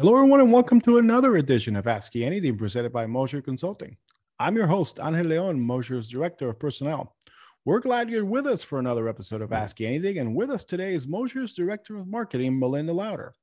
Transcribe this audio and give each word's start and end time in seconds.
Hello, 0.00 0.14
everyone, 0.14 0.38
and 0.38 0.52
welcome 0.52 0.80
to 0.82 0.98
another 0.98 1.38
edition 1.38 1.74
of 1.74 1.88
Ask 1.88 2.14
Anything 2.14 2.56
presented 2.56 2.92
by 2.92 3.04
Moser 3.04 3.42
Consulting. 3.42 3.96
I'm 4.38 4.54
your 4.54 4.68
host, 4.68 5.00
Angel 5.02 5.26
Leon, 5.26 5.60
Moser's 5.60 6.08
Director 6.08 6.48
of 6.48 6.60
Personnel. 6.60 7.16
We're 7.64 7.80
glad 7.80 8.08
you're 8.08 8.24
with 8.24 8.46
us 8.46 8.62
for 8.62 8.78
another 8.78 9.08
episode 9.08 9.42
of 9.42 9.52
Ask 9.52 9.80
Anything, 9.80 10.18
and 10.18 10.36
with 10.36 10.50
us 10.50 10.64
today 10.64 10.94
is 10.94 11.08
Moser's 11.08 11.52
Director 11.52 11.98
of 11.98 12.06
Marketing, 12.06 12.60
Malinda 12.60 12.94
Lowder, 12.94 13.34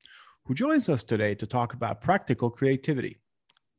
who 0.45 0.53
joins 0.53 0.87
us 0.87 1.03
today 1.03 1.35
to 1.35 1.45
talk 1.45 1.73
about 1.73 1.99
practical 1.99 2.49
creativity. 2.49 3.17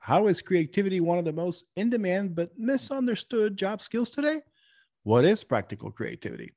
How 0.00 0.26
is 0.26 0.42
creativity 0.42 1.00
one 1.00 1.16
of 1.16 1.24
the 1.24 1.32
most 1.32 1.70
in 1.76 1.88
demand 1.88 2.34
but 2.34 2.50
misunderstood 2.58 3.56
job 3.56 3.80
skills 3.80 4.10
today? 4.10 4.42
What 5.02 5.24
is 5.24 5.44
practical 5.44 5.90
creativity? 5.90 6.52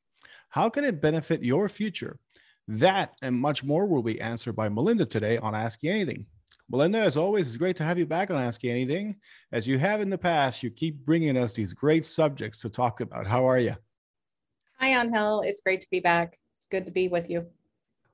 How 0.49 0.69
can 0.69 0.83
it 0.83 1.01
benefit 1.01 1.43
your 1.43 1.69
future? 1.69 2.19
That 2.69 3.15
and 3.23 3.35
much 3.35 3.63
more 3.63 3.87
will 3.87 4.03
be 4.03 4.21
answered 4.21 4.53
by 4.53 4.69
Malinda 4.69 5.09
today 5.09 5.39
on 5.39 5.55
Ask 5.55 5.81
You 5.81 5.89
Anything. 5.89 6.27
Malinda, 6.71 7.03
as 7.03 7.17
always, 7.17 7.47
it's 7.47 7.57
great 7.57 7.75
to 7.77 7.83
have 7.83 7.97
you 7.97 8.05
back 8.05 8.29
on 8.29 8.37
Ask 8.37 8.63
You 8.63 8.69
Anything. 8.69 9.15
As 9.51 9.67
you 9.67 9.79
have 9.79 10.01
in 10.01 10.11
the 10.11 10.19
past, 10.19 10.61
you 10.61 10.69
keep 10.69 11.03
bringing 11.03 11.35
us 11.35 11.55
these 11.55 11.73
great 11.73 12.05
subjects 12.05 12.61
to 12.61 12.69
talk 12.69 13.01
about. 13.01 13.25
How 13.25 13.49
are 13.49 13.57
you? 13.57 13.75
Hi, 14.77 14.89
Angel. 15.01 15.41
It's 15.41 15.61
great 15.61 15.81
to 15.81 15.87
be 15.89 15.99
back. 15.99 16.37
It's 16.59 16.67
good 16.67 16.85
to 16.85 16.91
be 16.91 17.07
with 17.07 17.27
you. 17.27 17.47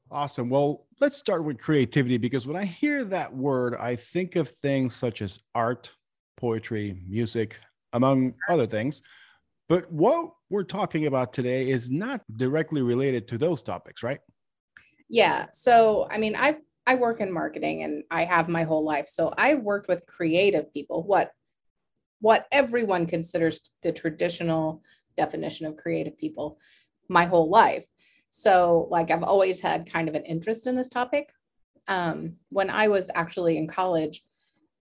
Awesome. 0.10 0.50
Well, 0.50 0.86
let's 1.02 1.18
start 1.18 1.44
with 1.44 1.60
creativity 1.60 2.18
because 2.18 2.48
when 2.48 2.56
I 2.56 2.64
hear 2.64 3.04
that 3.04 3.36
word, 3.36 3.76
I 3.76 3.98
think 3.98 4.38
of 4.38 4.48
things 4.48 4.96
such 4.96 5.22
as 5.22 5.38
art, 5.54 5.92
poetry, 6.38 7.04
music, 7.06 7.60
among 7.92 8.36
other 8.48 8.68
things. 8.68 9.02
But 9.68 9.92
what 9.92 10.32
we're 10.50 10.64
talking 10.64 11.08
about 11.08 11.34
today 11.34 11.70
is 11.70 11.92
not 11.92 12.22
directly 12.38 12.82
related 12.82 13.28
to 13.28 13.38
those 13.38 13.62
topics, 13.62 14.02
right? 14.02 14.22
Yeah. 15.10 15.48
So, 15.52 16.08
I 16.10 16.18
mean, 16.18 16.36
I 16.36 16.58
I 16.88 16.96
work 16.96 17.20
in 17.20 17.32
marketing 17.32 17.84
and 17.84 18.04
I 18.12 18.26
have 18.26 18.48
my 18.48 18.64
whole 18.64 18.84
life. 18.84 19.08
So, 19.08 19.34
I've 19.38 19.62
worked 19.62 19.88
with 19.88 20.06
creative 20.06 20.72
people. 20.74 21.04
What 21.04 21.32
what 22.22 22.48
everyone 22.52 23.06
considers 23.06 23.74
the 23.84 23.92
traditional 23.92 24.82
definition 25.18 25.66
of 25.66 25.78
creative 25.78 26.18
people 26.18 26.58
my 27.08 27.26
whole 27.26 27.50
life. 27.50 27.86
So, 28.30 28.88
like 28.90 29.12
I've 29.12 29.24
always 29.24 29.62
had 29.62 29.92
kind 29.92 30.10
of 30.10 30.16
an 30.16 30.26
interest 30.26 30.68
in 30.68 30.76
this 30.76 30.90
topic. 30.90 31.30
Um, 31.88 32.38
when 32.50 32.70
I 32.70 32.88
was 32.88 33.12
actually 33.14 33.58
in 33.58 33.68
college, 33.68 34.24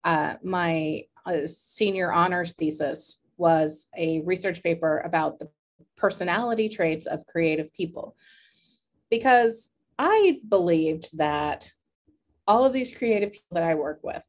uh, 0.04 0.36
my 0.42 1.02
uh, 1.26 1.46
senior 1.46 2.12
honors 2.12 2.52
thesis 2.52 3.18
was 3.36 3.88
a 3.96 4.20
research 4.20 4.62
paper 4.62 5.00
about 5.04 5.38
the 5.38 5.50
personality 5.96 6.68
traits 6.68 7.06
of 7.06 7.26
creative 7.26 7.72
people. 7.72 8.16
Because 9.10 9.71
I 9.98 10.40
believed 10.48 11.16
that 11.18 11.70
all 12.46 12.64
of 12.64 12.72
these 12.72 12.94
creative 12.94 13.32
people 13.32 13.54
that 13.54 13.62
I 13.62 13.74
work 13.74 14.00
with 14.02 14.22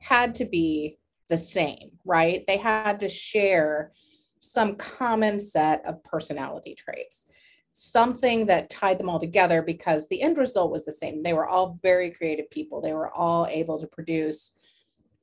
had 0.00 0.34
to 0.36 0.44
be 0.44 0.98
the 1.28 1.36
same, 1.36 1.90
right? 2.04 2.44
They 2.46 2.56
had 2.56 3.00
to 3.00 3.08
share 3.08 3.92
some 4.38 4.76
common 4.76 5.38
set 5.38 5.84
of 5.84 6.02
personality 6.04 6.74
traits, 6.74 7.26
something 7.72 8.46
that 8.46 8.70
tied 8.70 8.98
them 8.98 9.08
all 9.08 9.18
together 9.18 9.62
because 9.62 10.06
the 10.06 10.22
end 10.22 10.38
result 10.38 10.70
was 10.70 10.84
the 10.84 10.92
same. 10.92 11.22
They 11.22 11.32
were 11.32 11.48
all 11.48 11.78
very 11.82 12.10
creative 12.10 12.48
people. 12.50 12.80
They 12.80 12.92
were 12.92 13.12
all 13.12 13.46
able 13.46 13.80
to 13.80 13.86
produce 13.86 14.52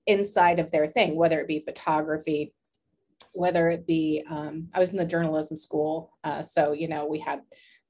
inside 0.07 0.59
of 0.59 0.72
their 0.72 0.88
thing, 0.88 1.16
whether 1.16 1.39
it 1.39 1.47
be 1.47 1.59
photography, 1.59 2.53
whether 3.33 3.69
it 3.69 3.88
be, 3.88 4.23
um, 4.30 4.69
I 4.73 4.80
was 4.80 4.91
in 4.91 4.97
the 4.97 5.05
journalism 5.05 5.57
school. 5.57 6.17
Uh, 6.23 6.41
so, 6.41 6.73
you 6.73 6.88
know, 6.88 7.05
we 7.05 7.19
had 7.19 7.41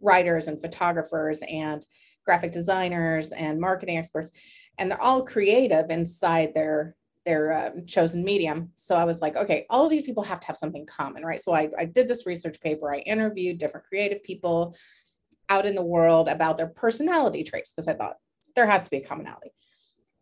writers 0.04 0.48
and 0.48 0.62
photographers 0.62 1.42
and 1.50 1.86
graphic 2.26 2.52
designers 2.52 3.32
and 3.32 3.60
marketing 3.60 3.98
experts 3.98 4.32
and 4.78 4.90
they're 4.90 5.02
all 5.02 5.24
creative 5.24 5.90
inside 5.90 6.54
their 6.54 6.96
their 7.26 7.54
um, 7.54 7.86
chosen 7.86 8.22
medium. 8.24 8.70
So 8.76 8.96
i 8.96 9.06
was 9.06 9.22
like 9.22 9.36
okay 9.36 9.66
all 9.70 9.86
of 9.86 9.92
these 9.92 10.04
people 10.04 10.24
have 10.24 10.40
to 10.42 10.48
have 10.48 10.58
something 10.58 10.86
common 10.86 11.26
right? 11.26 11.40
So 11.40 11.54
I, 11.54 11.70
I 11.78 11.86
did 11.86 12.08
this 12.08 12.26
research 12.26 12.60
paper. 12.60 12.94
I 12.94 13.00
interviewed 13.00 13.58
different 13.58 13.86
creative 13.86 14.24
people 14.24 14.76
out 15.50 15.66
in 15.66 15.76
the 15.76 15.84
world 15.84 16.28
about 16.28 16.58
their 16.58 16.68
personality 16.68 17.44
traits 17.44 17.72
because 17.72 17.88
i 17.88 17.94
thought 17.94 18.18
there 18.56 18.68
has 18.68 18.84
to 18.84 18.90
be 18.90 18.98
a 18.98 19.06
commonality. 19.06 19.52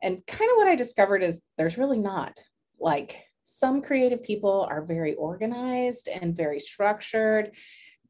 And 0.01 0.25
kind 0.25 0.49
of 0.51 0.57
what 0.57 0.67
i 0.67 0.75
discovered 0.75 1.23
is 1.23 1.41
there's 1.57 1.77
really 1.77 1.99
not. 1.99 2.39
Like 2.79 3.23
some 3.43 3.81
creative 3.81 4.23
people 4.23 4.65
are 4.69 4.81
very 4.81 5.13
organized 5.15 6.07
and 6.07 6.35
very 6.35 6.59
structured 6.59 7.53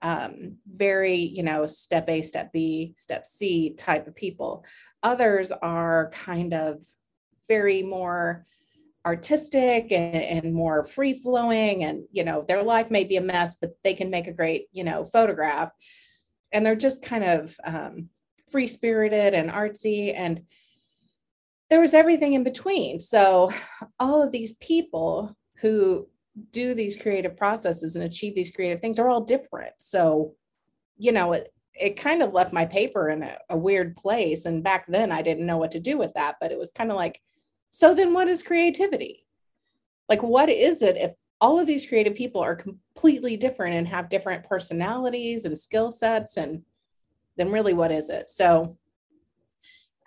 um, 0.01 0.57
very, 0.67 1.15
you 1.15 1.43
know, 1.43 1.65
step 1.65 2.09
A, 2.09 2.21
step 2.21 2.51
B, 2.51 2.93
step 2.97 3.25
C 3.25 3.73
type 3.73 4.07
of 4.07 4.15
people. 4.15 4.65
Others 5.03 5.51
are 5.51 6.09
kind 6.11 6.53
of 6.53 6.83
very 7.47 7.83
more 7.83 8.45
artistic 9.05 9.91
and, 9.91 10.15
and 10.15 10.53
more 10.53 10.83
free 10.83 11.13
flowing 11.13 11.83
and 11.83 12.03
you 12.11 12.23
know 12.23 12.45
their 12.47 12.61
life 12.61 12.91
may 12.91 13.03
be 13.03 13.17
a 13.17 13.21
mess 13.21 13.55
but 13.55 13.71
they 13.83 13.95
can 13.95 14.11
make 14.11 14.27
a 14.27 14.33
great 14.33 14.67
you 14.71 14.83
know 14.83 15.03
photograph 15.03 15.71
and 16.51 16.63
they're 16.63 16.75
just 16.75 17.01
kind 17.01 17.23
of 17.23 17.55
um, 17.63 18.09
free 18.51 18.67
spirited 18.67 19.33
and 19.33 19.49
artsy 19.49 20.13
and 20.15 20.41
there 21.71 21.81
was 21.81 21.95
everything 21.95 22.33
in 22.33 22.43
between 22.43 22.99
so 22.99 23.51
all 23.99 24.21
of 24.21 24.31
these 24.31 24.53
people 24.53 25.35
who 25.57 26.07
do 26.51 26.73
these 26.73 26.97
creative 26.97 27.35
processes 27.35 27.95
and 27.95 28.05
achieve 28.05 28.35
these 28.35 28.51
creative 28.51 28.79
things 28.79 28.99
are 28.99 29.09
all 29.09 29.21
different. 29.21 29.73
So, 29.79 30.33
you 30.97 31.11
know, 31.11 31.33
it, 31.33 31.53
it 31.73 31.97
kind 31.97 32.21
of 32.21 32.33
left 32.33 32.53
my 32.53 32.65
paper 32.65 33.09
in 33.09 33.23
a, 33.23 33.37
a 33.49 33.57
weird 33.57 33.95
place. 33.95 34.45
And 34.45 34.63
back 34.63 34.85
then 34.87 35.11
I 35.11 35.21
didn't 35.21 35.45
know 35.45 35.57
what 35.57 35.71
to 35.71 35.79
do 35.79 35.97
with 35.97 36.13
that, 36.15 36.35
but 36.39 36.51
it 36.51 36.57
was 36.57 36.71
kind 36.71 36.91
of 36.91 36.95
like, 36.95 37.19
so 37.69 37.93
then 37.93 38.13
what 38.13 38.27
is 38.27 38.43
creativity? 38.43 39.25
Like, 40.09 40.23
what 40.23 40.49
is 40.49 40.81
it 40.81 40.97
if 40.97 41.13
all 41.39 41.59
of 41.59 41.67
these 41.67 41.85
creative 41.85 42.15
people 42.15 42.41
are 42.41 42.55
completely 42.55 43.37
different 43.37 43.75
and 43.75 43.87
have 43.87 44.09
different 44.09 44.43
personalities 44.43 45.45
and 45.45 45.57
skill 45.57 45.91
sets? 45.91 46.37
And 46.37 46.63
then 47.37 47.51
really, 47.51 47.73
what 47.73 47.91
is 47.91 48.09
it? 48.09 48.29
So, 48.29 48.77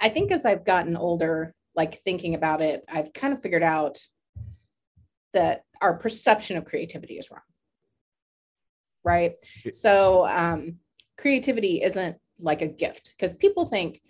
I 0.01 0.11
think 0.11 0.31
as 0.31 0.45
I've 0.45 0.67
gotten 0.67 0.97
older, 0.97 1.55
like 1.75 2.03
thinking 2.03 2.35
about 2.35 2.61
it, 2.61 2.85
I've 2.89 3.13
kind 3.13 3.33
of 3.33 3.41
figured 3.41 3.63
out 3.63 3.99
that 5.35 5.65
our 5.81 5.95
perception 5.95 6.57
of 6.57 6.65
creativity 6.65 7.15
is 7.15 7.31
wrong. 7.31 7.41
Right? 9.05 9.35
So 9.73 10.27
um, 10.27 10.79
creativity 11.19 11.83
isn't 11.83 12.17
like 12.41 12.63
a 12.63 12.67
gift 12.67 13.15
because 13.17 13.35
people 13.35 13.65
think 13.65 14.01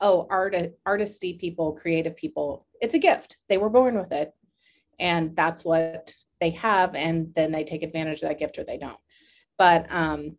oh 0.00 0.26
art 0.30 0.54
artisty 0.86 1.38
people 1.38 1.72
creative 1.72 2.16
people 2.16 2.66
it's 2.80 2.94
a 2.94 2.98
gift. 2.98 3.38
They 3.48 3.58
were 3.58 3.70
born 3.70 3.98
with 3.98 4.12
it 4.12 4.32
and 4.98 5.34
that's 5.36 5.64
what 5.64 6.12
they 6.40 6.50
have 6.50 6.94
and 6.94 7.32
then 7.34 7.52
they 7.52 7.64
take 7.64 7.82
advantage 7.82 8.22
of 8.22 8.28
that 8.28 8.38
gift 8.38 8.58
or 8.58 8.64
they 8.64 8.78
don't. 8.78 8.98
But 9.58 9.86
um 9.90 10.36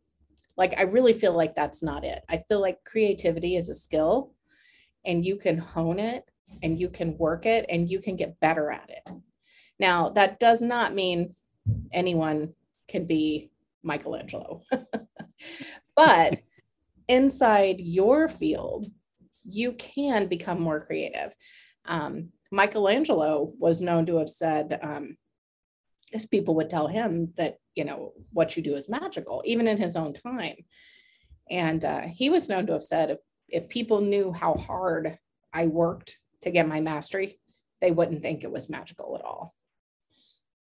like 0.58 0.74
i 0.78 0.84
really 0.84 1.12
feel 1.12 1.34
like 1.34 1.56
that's 1.56 1.84
not 1.84 2.04
it. 2.04 2.24
I 2.30 2.44
feel 2.48 2.62
like 2.62 2.84
creativity 2.86 3.56
is 3.56 3.70
a 3.70 3.74
skill 3.74 4.34
and 5.06 5.26
you 5.26 5.38
can 5.38 5.58
hone 5.58 6.00
it 6.00 6.30
and 6.64 6.80
you 6.80 6.90
can 6.90 7.18
work 7.18 7.46
it 7.46 7.66
and 7.70 7.90
you 7.90 8.00
can 8.00 8.16
get 8.16 8.40
better 8.40 8.72
at 8.72 8.90
it 8.90 9.12
now, 9.80 10.10
that 10.10 10.40
does 10.40 10.62
not 10.62 10.94
mean 10.94 11.36
anyone 11.92 12.54
can 12.88 13.06
be 13.06 13.52
Michelangelo, 13.84 14.62
but 15.96 16.40
inside 17.08 17.80
your 17.80 18.28
field, 18.28 18.86
you 19.44 19.74
can 19.74 20.28
become 20.28 20.62
more 20.62 20.80
creative. 20.80 21.36
Um, 21.86 22.30
Michelangelo 22.52 23.54
was 23.60 23.82
known 23.82 24.06
to 24.08 24.18
have 24.18 24.30
said, 24.30 24.80
um, 24.82 25.18
people 26.32 26.56
would 26.56 26.70
tell 26.70 26.88
him 26.88 27.34
that, 27.36 27.58
you 27.76 27.84
know, 27.84 28.14
what 28.32 28.56
you 28.56 28.64
do 28.64 28.76
is 28.76 28.88
magical, 28.88 29.44
even 29.46 29.68
in 29.68 29.78
his 29.78 29.96
own 29.96 30.14
time. 30.14 30.56
And 31.52 31.84
uh, 31.84 32.02
he 32.02 32.30
was 32.30 32.48
known 32.48 32.66
to 32.68 32.74
have 32.74 32.84
said, 32.84 33.12
if, 33.12 33.20
if 33.50 33.70
people 33.70 34.02
knew 34.02 34.32
how 34.32 34.56
hard 34.56 35.18
I 35.54 35.68
worked 35.68 36.18
to 36.42 36.52
get 36.52 36.68
my 36.68 36.80
mastery, 36.80 37.40
they 37.82 37.92
wouldn't 37.92 38.22
think 38.22 38.44
it 38.44 38.52
was 38.52 38.70
magical 38.70 39.16
at 39.18 39.26
all. 39.26 39.54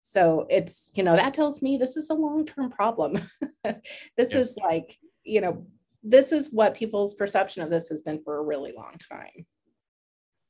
So 0.07 0.47
it's, 0.49 0.89
you 0.95 1.03
know, 1.03 1.17
that 1.17 1.33
tells 1.33 1.61
me 1.61 1.75
this 1.75 1.97
is 1.97 2.09
a 2.09 2.13
long 2.13 2.45
term 2.45 2.69
problem. 2.69 3.19
this 4.17 4.33
is 4.33 4.55
like, 4.55 4.97
you 5.25 5.41
know, 5.41 5.67
this 6.01 6.31
is 6.31 6.49
what 6.53 6.75
people's 6.75 7.13
perception 7.13 7.61
of 7.61 7.69
this 7.69 7.89
has 7.89 8.03
been 8.03 8.23
for 8.23 8.37
a 8.37 8.41
really 8.41 8.71
long 8.71 8.93
time. 9.11 9.45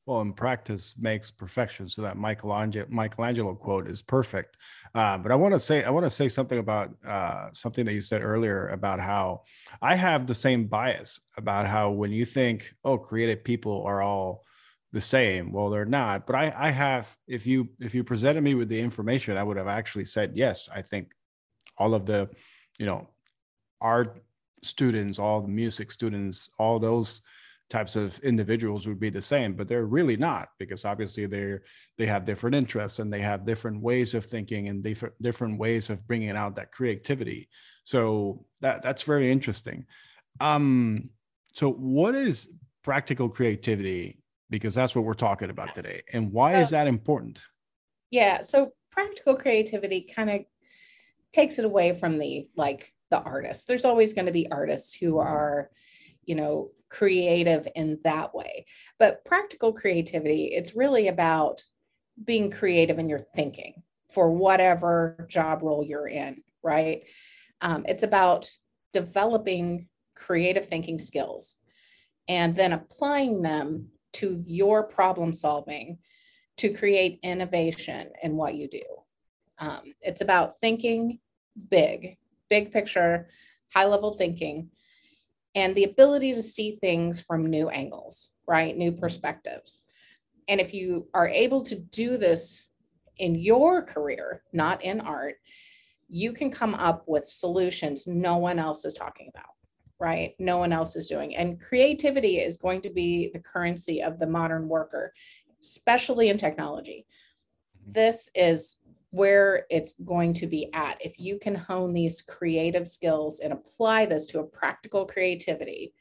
Well, 0.06 0.20
in 0.20 0.32
practice 0.32 0.94
makes 0.96 1.32
perfection. 1.32 1.88
So 1.88 2.02
that 2.02 2.16
Michelangelo, 2.16 2.86
Michelangelo 2.88 3.56
quote 3.56 3.90
is 3.90 4.00
perfect. 4.00 4.56
Uh, 4.94 5.18
but 5.18 5.32
I 5.32 5.34
want 5.34 5.54
to 5.54 5.60
say 5.60 5.82
I 5.82 5.90
want 5.90 6.06
to 6.06 6.10
say 6.10 6.28
something 6.28 6.60
about 6.60 6.94
uh, 7.04 7.48
something 7.52 7.84
that 7.84 7.94
you 7.94 8.00
said 8.00 8.22
earlier 8.22 8.68
about 8.68 9.00
how 9.00 9.42
I 9.82 9.96
have 9.96 10.28
the 10.28 10.36
same 10.36 10.68
bias 10.68 11.20
about 11.36 11.66
how 11.66 11.90
when 11.90 12.12
you 12.12 12.24
think, 12.24 12.72
oh, 12.84 12.96
creative 12.96 13.42
people 13.42 13.82
are 13.82 14.02
all 14.02 14.44
the 14.92 15.00
same. 15.00 15.52
Well 15.52 15.70
they're 15.70 15.84
not 15.84 16.26
but 16.26 16.34
i 16.36 16.52
i 16.56 16.70
have 16.70 17.14
if 17.26 17.46
you 17.46 17.68
if 17.80 17.94
you 17.94 18.04
presented 18.04 18.42
me 18.42 18.54
with 18.54 18.68
the 18.68 18.80
information 18.80 19.36
i 19.36 19.42
would 19.42 19.56
have 19.56 19.68
actually 19.68 20.04
said 20.04 20.32
yes 20.34 20.68
i 20.74 20.82
think 20.82 21.12
all 21.76 21.94
of 21.94 22.06
the 22.06 22.28
you 22.78 22.86
know 22.86 23.08
art 23.80 24.22
students 24.62 25.18
all 25.18 25.40
the 25.40 25.48
music 25.48 25.90
students 25.90 26.50
all 26.58 26.78
those 26.78 27.22
types 27.70 27.96
of 27.96 28.18
individuals 28.20 28.86
would 28.86 28.98
be 28.98 29.10
the 29.10 29.20
same 29.20 29.52
but 29.52 29.68
they're 29.68 29.86
really 29.86 30.16
not 30.16 30.48
because 30.58 30.84
obviously 30.84 31.26
they're 31.26 31.62
they 31.98 32.06
have 32.06 32.24
different 32.24 32.56
interests 32.56 32.98
and 32.98 33.12
they 33.12 33.20
have 33.20 33.44
different 33.44 33.82
ways 33.82 34.14
of 34.14 34.24
thinking 34.24 34.68
and 34.68 34.82
different 34.82 35.14
different 35.20 35.58
ways 35.58 35.90
of 35.90 36.06
bringing 36.06 36.30
out 36.30 36.56
that 36.56 36.72
creativity. 36.72 37.48
So 37.84 38.46
that 38.62 38.82
that's 38.82 39.02
very 39.02 39.30
interesting. 39.30 39.84
Um 40.40 41.10
so 41.52 41.70
what 41.70 42.14
is 42.14 42.48
practical 42.84 43.28
creativity 43.28 44.22
because 44.50 44.74
that's 44.74 44.94
what 44.94 45.04
we're 45.04 45.14
talking 45.14 45.50
about 45.50 45.74
today. 45.74 46.02
And 46.12 46.32
why 46.32 46.60
is 46.60 46.70
that 46.70 46.86
important? 46.86 47.40
Yeah 48.10 48.40
so 48.40 48.72
practical 48.90 49.36
creativity 49.36 50.10
kind 50.14 50.30
of 50.30 50.40
takes 51.32 51.58
it 51.58 51.64
away 51.64 51.92
from 51.92 52.18
the 52.18 52.48
like 52.56 52.92
the 53.10 53.20
artist 53.20 53.68
there's 53.68 53.84
always 53.84 54.14
going 54.14 54.26
to 54.26 54.32
be 54.32 54.50
artists 54.50 54.94
who 54.94 55.18
are 55.18 55.70
you 56.24 56.34
know 56.34 56.70
creative 56.88 57.68
in 57.74 57.98
that 58.04 58.34
way. 58.34 58.66
But 58.98 59.24
practical 59.24 59.72
creativity, 59.72 60.46
it's 60.46 60.76
really 60.76 61.08
about 61.08 61.62
being 62.24 62.50
creative 62.50 62.98
in 62.98 63.08
your 63.08 63.18
thinking 63.18 63.82
for 64.12 64.30
whatever 64.30 65.26
job 65.28 65.62
role 65.62 65.84
you're 65.84 66.08
in, 66.08 66.42
right? 66.62 67.02
Um, 67.60 67.84
it's 67.88 68.02
about 68.02 68.50
developing 68.92 69.88
creative 70.16 70.66
thinking 70.66 70.98
skills 70.98 71.54
and 72.26 72.56
then 72.56 72.72
applying 72.72 73.42
them 73.42 73.88
to 74.18 74.42
your 74.46 74.82
problem 74.82 75.32
solving 75.32 75.98
to 76.56 76.72
create 76.72 77.20
innovation 77.22 78.10
in 78.22 78.36
what 78.36 78.54
you 78.54 78.68
do. 78.68 78.82
Um, 79.58 79.80
it's 80.00 80.20
about 80.20 80.58
thinking 80.58 81.20
big, 81.70 82.16
big 82.50 82.72
picture, 82.72 83.28
high 83.74 83.86
level 83.86 84.14
thinking, 84.14 84.70
and 85.54 85.74
the 85.74 85.84
ability 85.84 86.34
to 86.34 86.42
see 86.42 86.78
things 86.80 87.20
from 87.20 87.46
new 87.46 87.68
angles, 87.68 88.30
right? 88.46 88.76
New 88.76 88.92
perspectives. 88.92 89.80
And 90.48 90.60
if 90.60 90.72
you 90.72 91.08
are 91.14 91.28
able 91.28 91.62
to 91.64 91.76
do 91.76 92.16
this 92.16 92.68
in 93.18 93.34
your 93.34 93.82
career, 93.82 94.42
not 94.52 94.82
in 94.82 95.00
art, 95.00 95.36
you 96.08 96.32
can 96.32 96.50
come 96.50 96.74
up 96.74 97.04
with 97.06 97.26
solutions 97.26 98.06
no 98.06 98.38
one 98.38 98.58
else 98.58 98.84
is 98.84 98.94
talking 98.94 99.30
about, 99.34 99.50
right? 100.00 100.34
No 100.38 100.58
one 100.58 100.72
else 100.72 100.96
is 100.96 101.06
doing. 101.06 101.36
And 101.36 101.60
creativity 101.60 102.38
is 102.38 102.56
going 102.56 102.82
to 102.82 102.90
be 102.90 103.30
the 103.32 103.40
currency 103.40 104.02
of 104.02 104.18
the 104.18 104.26
modern 104.26 104.68
worker, 104.68 105.12
especially 105.60 106.28
in 106.28 106.38
technology. 106.38 107.06
Mm-hmm. 107.82 107.92
This 107.92 108.30
is 108.34 108.76
where 109.10 109.66
it's 109.70 109.94
going 110.04 110.34
to 110.34 110.46
be 110.46 110.72
at. 110.74 110.98
If 111.00 111.18
you 111.18 111.38
can 111.38 111.54
hone 111.54 111.92
these 111.92 112.20
creative 112.22 112.86
skills 112.86 113.40
and 113.40 113.52
apply 113.52 114.06
this 114.06 114.26
to 114.28 114.40
a 114.40 114.44
practical 114.44 115.06
creativity, 115.06 115.94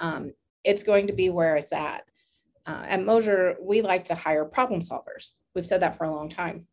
um, 0.00 0.32
it's 0.64 0.82
going 0.82 1.06
to 1.06 1.12
be 1.12 1.30
where 1.30 1.56
it's 1.56 1.72
at. 1.72 2.04
Uh, 2.66 2.84
at 2.86 3.04
Moser, 3.04 3.56
we 3.62 3.80
like 3.80 4.04
to 4.04 4.14
hire 4.14 4.44
problem 4.44 4.80
solvers. 4.80 5.30
We've 5.54 5.66
said 5.66 5.80
that 5.80 5.96
for 5.96 6.04
a 6.04 6.14
long 6.14 6.28
time. 6.28 6.66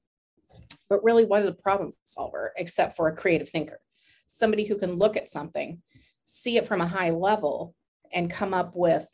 But 0.89 1.03
really, 1.03 1.25
what 1.25 1.41
is 1.41 1.47
a 1.47 1.53
problem 1.53 1.91
solver 2.03 2.53
except 2.57 2.95
for 2.95 3.07
a 3.07 3.15
creative 3.15 3.49
thinker? 3.49 3.79
Somebody 4.27 4.65
who 4.65 4.77
can 4.77 4.97
look 4.97 5.15
at 5.15 5.29
something, 5.29 5.81
see 6.25 6.57
it 6.57 6.67
from 6.67 6.81
a 6.81 6.87
high 6.87 7.11
level, 7.11 7.73
and 8.11 8.29
come 8.29 8.53
up 8.53 8.71
with 8.75 9.07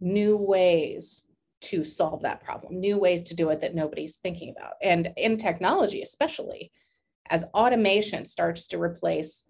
new 0.00 0.36
ways 0.36 1.24
to 1.62 1.84
solve 1.84 2.22
that 2.22 2.42
problem, 2.42 2.80
new 2.80 2.98
ways 2.98 3.22
to 3.22 3.34
do 3.34 3.48
it 3.50 3.60
that 3.60 3.74
nobody's 3.74 4.16
thinking 4.16 4.54
about. 4.56 4.74
And 4.82 5.12
in 5.16 5.36
technology, 5.36 6.02
especially 6.02 6.70
as 7.28 7.44
automation 7.54 8.24
starts 8.24 8.68
to 8.68 8.80
replace 8.80 9.44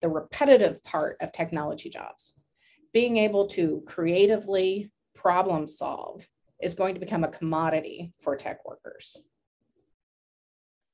the 0.00 0.08
repetitive 0.08 0.82
part 0.84 1.16
of 1.20 1.32
technology 1.32 1.90
jobs, 1.90 2.32
being 2.92 3.16
able 3.16 3.48
to 3.48 3.82
creatively 3.86 4.90
problem 5.14 5.66
solve 5.66 6.28
is 6.62 6.74
going 6.74 6.94
to 6.94 7.00
become 7.00 7.24
a 7.24 7.28
commodity 7.28 8.12
for 8.20 8.36
tech 8.36 8.64
workers. 8.64 9.16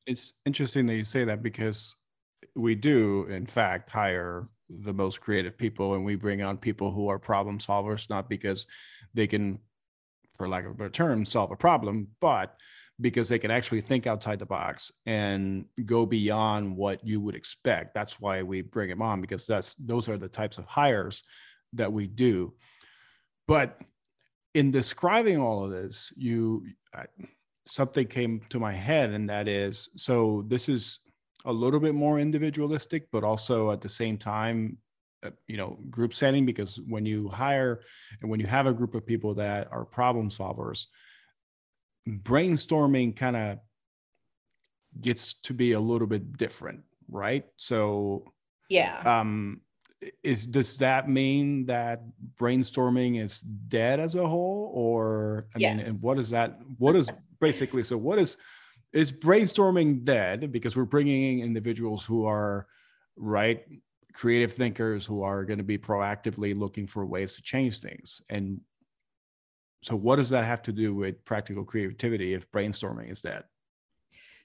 It's 0.06 0.32
interesting 0.46 0.86
that 0.86 0.94
you 0.94 1.04
say 1.04 1.24
that 1.24 1.42
because 1.42 1.94
we 2.54 2.74
do, 2.74 3.26
in 3.28 3.46
fact, 3.46 3.90
hire 3.90 4.48
the 4.80 4.92
most 4.92 5.20
creative 5.20 5.56
people 5.56 5.94
and 5.94 6.04
we 6.04 6.16
bring 6.16 6.42
on 6.42 6.56
people 6.56 6.90
who 6.90 7.08
are 7.08 7.18
problem 7.18 7.58
solvers, 7.58 8.08
not 8.10 8.28
because 8.28 8.66
they 9.14 9.26
can 9.26 9.58
for 10.36 10.48
lack 10.48 10.64
of 10.64 10.72
a 10.72 10.74
better 10.74 10.90
term, 10.90 11.24
solve 11.24 11.52
a 11.52 11.56
problem, 11.56 12.08
but 12.20 12.56
because 13.00 13.28
they 13.28 13.38
can 13.38 13.50
actually 13.50 13.80
think 13.80 14.06
outside 14.06 14.38
the 14.38 14.46
box 14.46 14.92
and 15.06 15.64
go 15.84 16.06
beyond 16.06 16.76
what 16.76 17.04
you 17.04 17.20
would 17.20 17.34
expect. 17.34 17.94
That's 17.94 18.20
why 18.20 18.42
we 18.42 18.62
bring 18.62 18.88
them 18.88 19.02
on 19.02 19.20
because 19.20 19.46
that's 19.46 19.74
those 19.74 20.08
are 20.08 20.18
the 20.18 20.28
types 20.28 20.58
of 20.58 20.64
hires 20.66 21.22
that 21.72 21.92
we 21.92 22.06
do. 22.06 22.54
But 23.48 23.80
in 24.54 24.70
describing 24.70 25.38
all 25.38 25.64
of 25.64 25.72
this, 25.72 26.12
you 26.16 26.66
something 27.66 28.06
came 28.06 28.40
to 28.50 28.60
my 28.60 28.72
head, 28.72 29.10
and 29.10 29.28
that 29.28 29.48
is 29.48 29.88
so 29.96 30.44
this 30.46 30.68
is 30.68 31.00
a 31.44 31.52
little 31.52 31.80
bit 31.80 31.94
more 31.94 32.18
individualistic, 32.18 33.08
but 33.10 33.24
also 33.24 33.70
at 33.70 33.80
the 33.80 33.88
same 33.88 34.16
time 34.16 34.78
uh, 35.24 35.30
you 35.46 35.56
know 35.56 35.78
group 35.90 36.12
setting 36.12 36.44
because 36.44 36.78
when 36.86 37.06
you 37.06 37.28
hire 37.28 37.80
and 38.20 38.30
when 38.30 38.40
you 38.40 38.46
have 38.46 38.66
a 38.66 38.74
group 38.74 38.94
of 38.94 39.06
people 39.06 39.34
that 39.34 39.68
are 39.72 39.84
problem 39.84 40.28
solvers 40.28 40.86
brainstorming 42.06 43.16
kind 43.16 43.34
of 43.34 43.58
gets 45.00 45.34
to 45.34 45.54
be 45.54 45.72
a 45.72 45.80
little 45.80 46.06
bit 46.06 46.36
different 46.36 46.82
right? 47.08 47.44
So 47.56 48.24
yeah. 48.68 49.02
um 49.04 49.60
is 50.22 50.46
does 50.46 50.76
that 50.78 51.08
mean 51.08 51.66
that 51.66 52.02
brainstorming 52.36 53.22
is 53.22 53.40
dead 53.40 54.00
as 54.00 54.14
a 54.14 54.26
whole 54.26 54.70
or 54.74 55.44
i 55.54 55.58
yes. 55.58 55.76
mean 55.76 55.86
and 55.86 55.96
what 56.02 56.18
is 56.18 56.28
that 56.28 56.58
what 56.76 56.94
is 56.94 57.10
basically 57.40 57.82
so 57.82 57.96
what 57.96 58.18
is 58.18 58.36
is 58.94 59.10
brainstorming 59.10 60.04
dead 60.04 60.52
because 60.52 60.76
we're 60.76 60.84
bringing 60.84 61.40
in 61.40 61.44
individuals 61.44 62.04
who 62.04 62.24
are 62.26 62.66
right 63.16 63.64
creative 64.12 64.52
thinkers 64.52 65.04
who 65.04 65.22
are 65.22 65.44
going 65.44 65.58
to 65.58 65.64
be 65.64 65.76
proactively 65.76 66.56
looking 66.56 66.86
for 66.86 67.04
ways 67.04 67.34
to 67.34 67.42
change 67.42 67.80
things. 67.80 68.22
And 68.30 68.60
so, 69.82 69.96
what 69.96 70.16
does 70.16 70.30
that 70.30 70.44
have 70.44 70.62
to 70.62 70.72
do 70.72 70.94
with 70.94 71.24
practical 71.24 71.64
creativity 71.64 72.32
if 72.32 72.50
brainstorming 72.50 73.10
is 73.10 73.20
dead? 73.20 73.42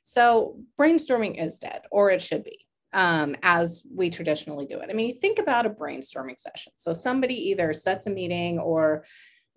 So, 0.01 0.59
brainstorming 0.77 1.41
is 1.41 1.59
dead, 1.59 1.83
or 1.91 2.09
it 2.09 2.21
should 2.21 2.44
be, 2.44 2.65
um, 2.91 3.35
as 3.44 3.85
we 3.94 4.09
traditionally 4.09 4.65
do 4.65 4.79
it. 4.79 4.89
I 4.89 4.94
mean, 4.94 5.15
think 5.15 5.37
about 5.37 5.68
a 5.68 5.69
brainstorming 5.69 6.39
session. 6.39 6.73
So, 6.75 6.91
somebody 6.91 7.35
either 7.51 7.71
sets 7.71 8.07
a 8.07 8.09
meeting 8.09 8.59
or 8.59 9.06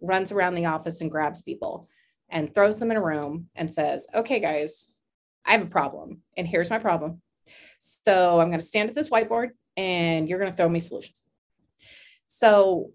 runs 0.02 0.30
around 0.30 0.54
the 0.54 0.66
office 0.66 1.00
and 1.00 1.10
grabs 1.10 1.42
people 1.42 1.88
and 2.32 2.52
throws 2.52 2.80
them 2.80 2.90
in 2.90 2.96
a 2.96 3.02
room 3.02 3.48
and 3.54 3.70
says, 3.70 4.08
Okay, 4.14 4.40
guys, 4.40 4.92
I 5.44 5.52
have 5.52 5.62
a 5.62 5.66
problem, 5.66 6.22
and 6.36 6.46
here's 6.46 6.70
my 6.70 6.78
problem. 6.78 7.22
So, 7.78 8.40
I'm 8.40 8.48
going 8.48 8.60
to 8.60 8.66
stand 8.66 8.88
at 8.88 8.94
this 8.94 9.10
whiteboard 9.10 9.50
and 9.76 10.28
you're 10.28 10.38
going 10.38 10.50
to 10.50 10.56
throw 10.56 10.68
me 10.68 10.80
solutions. 10.80 11.24
So 12.26 12.90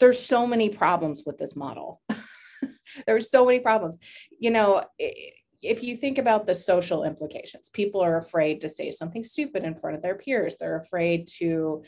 there's 0.00 0.18
so 0.18 0.46
many 0.46 0.68
problems 0.68 1.22
with 1.24 1.38
this 1.38 1.56
model. 1.56 2.00
there's 3.06 3.30
so 3.30 3.44
many 3.46 3.60
problems. 3.60 3.98
You 4.38 4.50
know, 4.50 4.84
if 4.98 5.82
you 5.82 5.96
think 5.96 6.18
about 6.18 6.46
the 6.46 6.54
social 6.54 7.04
implications, 7.04 7.68
people 7.68 8.00
are 8.00 8.18
afraid 8.18 8.60
to 8.60 8.68
say 8.68 8.90
something 8.90 9.22
stupid 9.22 9.64
in 9.64 9.74
front 9.74 9.96
of 9.96 10.02
their 10.02 10.16
peers. 10.16 10.56
They're 10.56 10.78
afraid 10.78 11.28
to, 11.38 11.84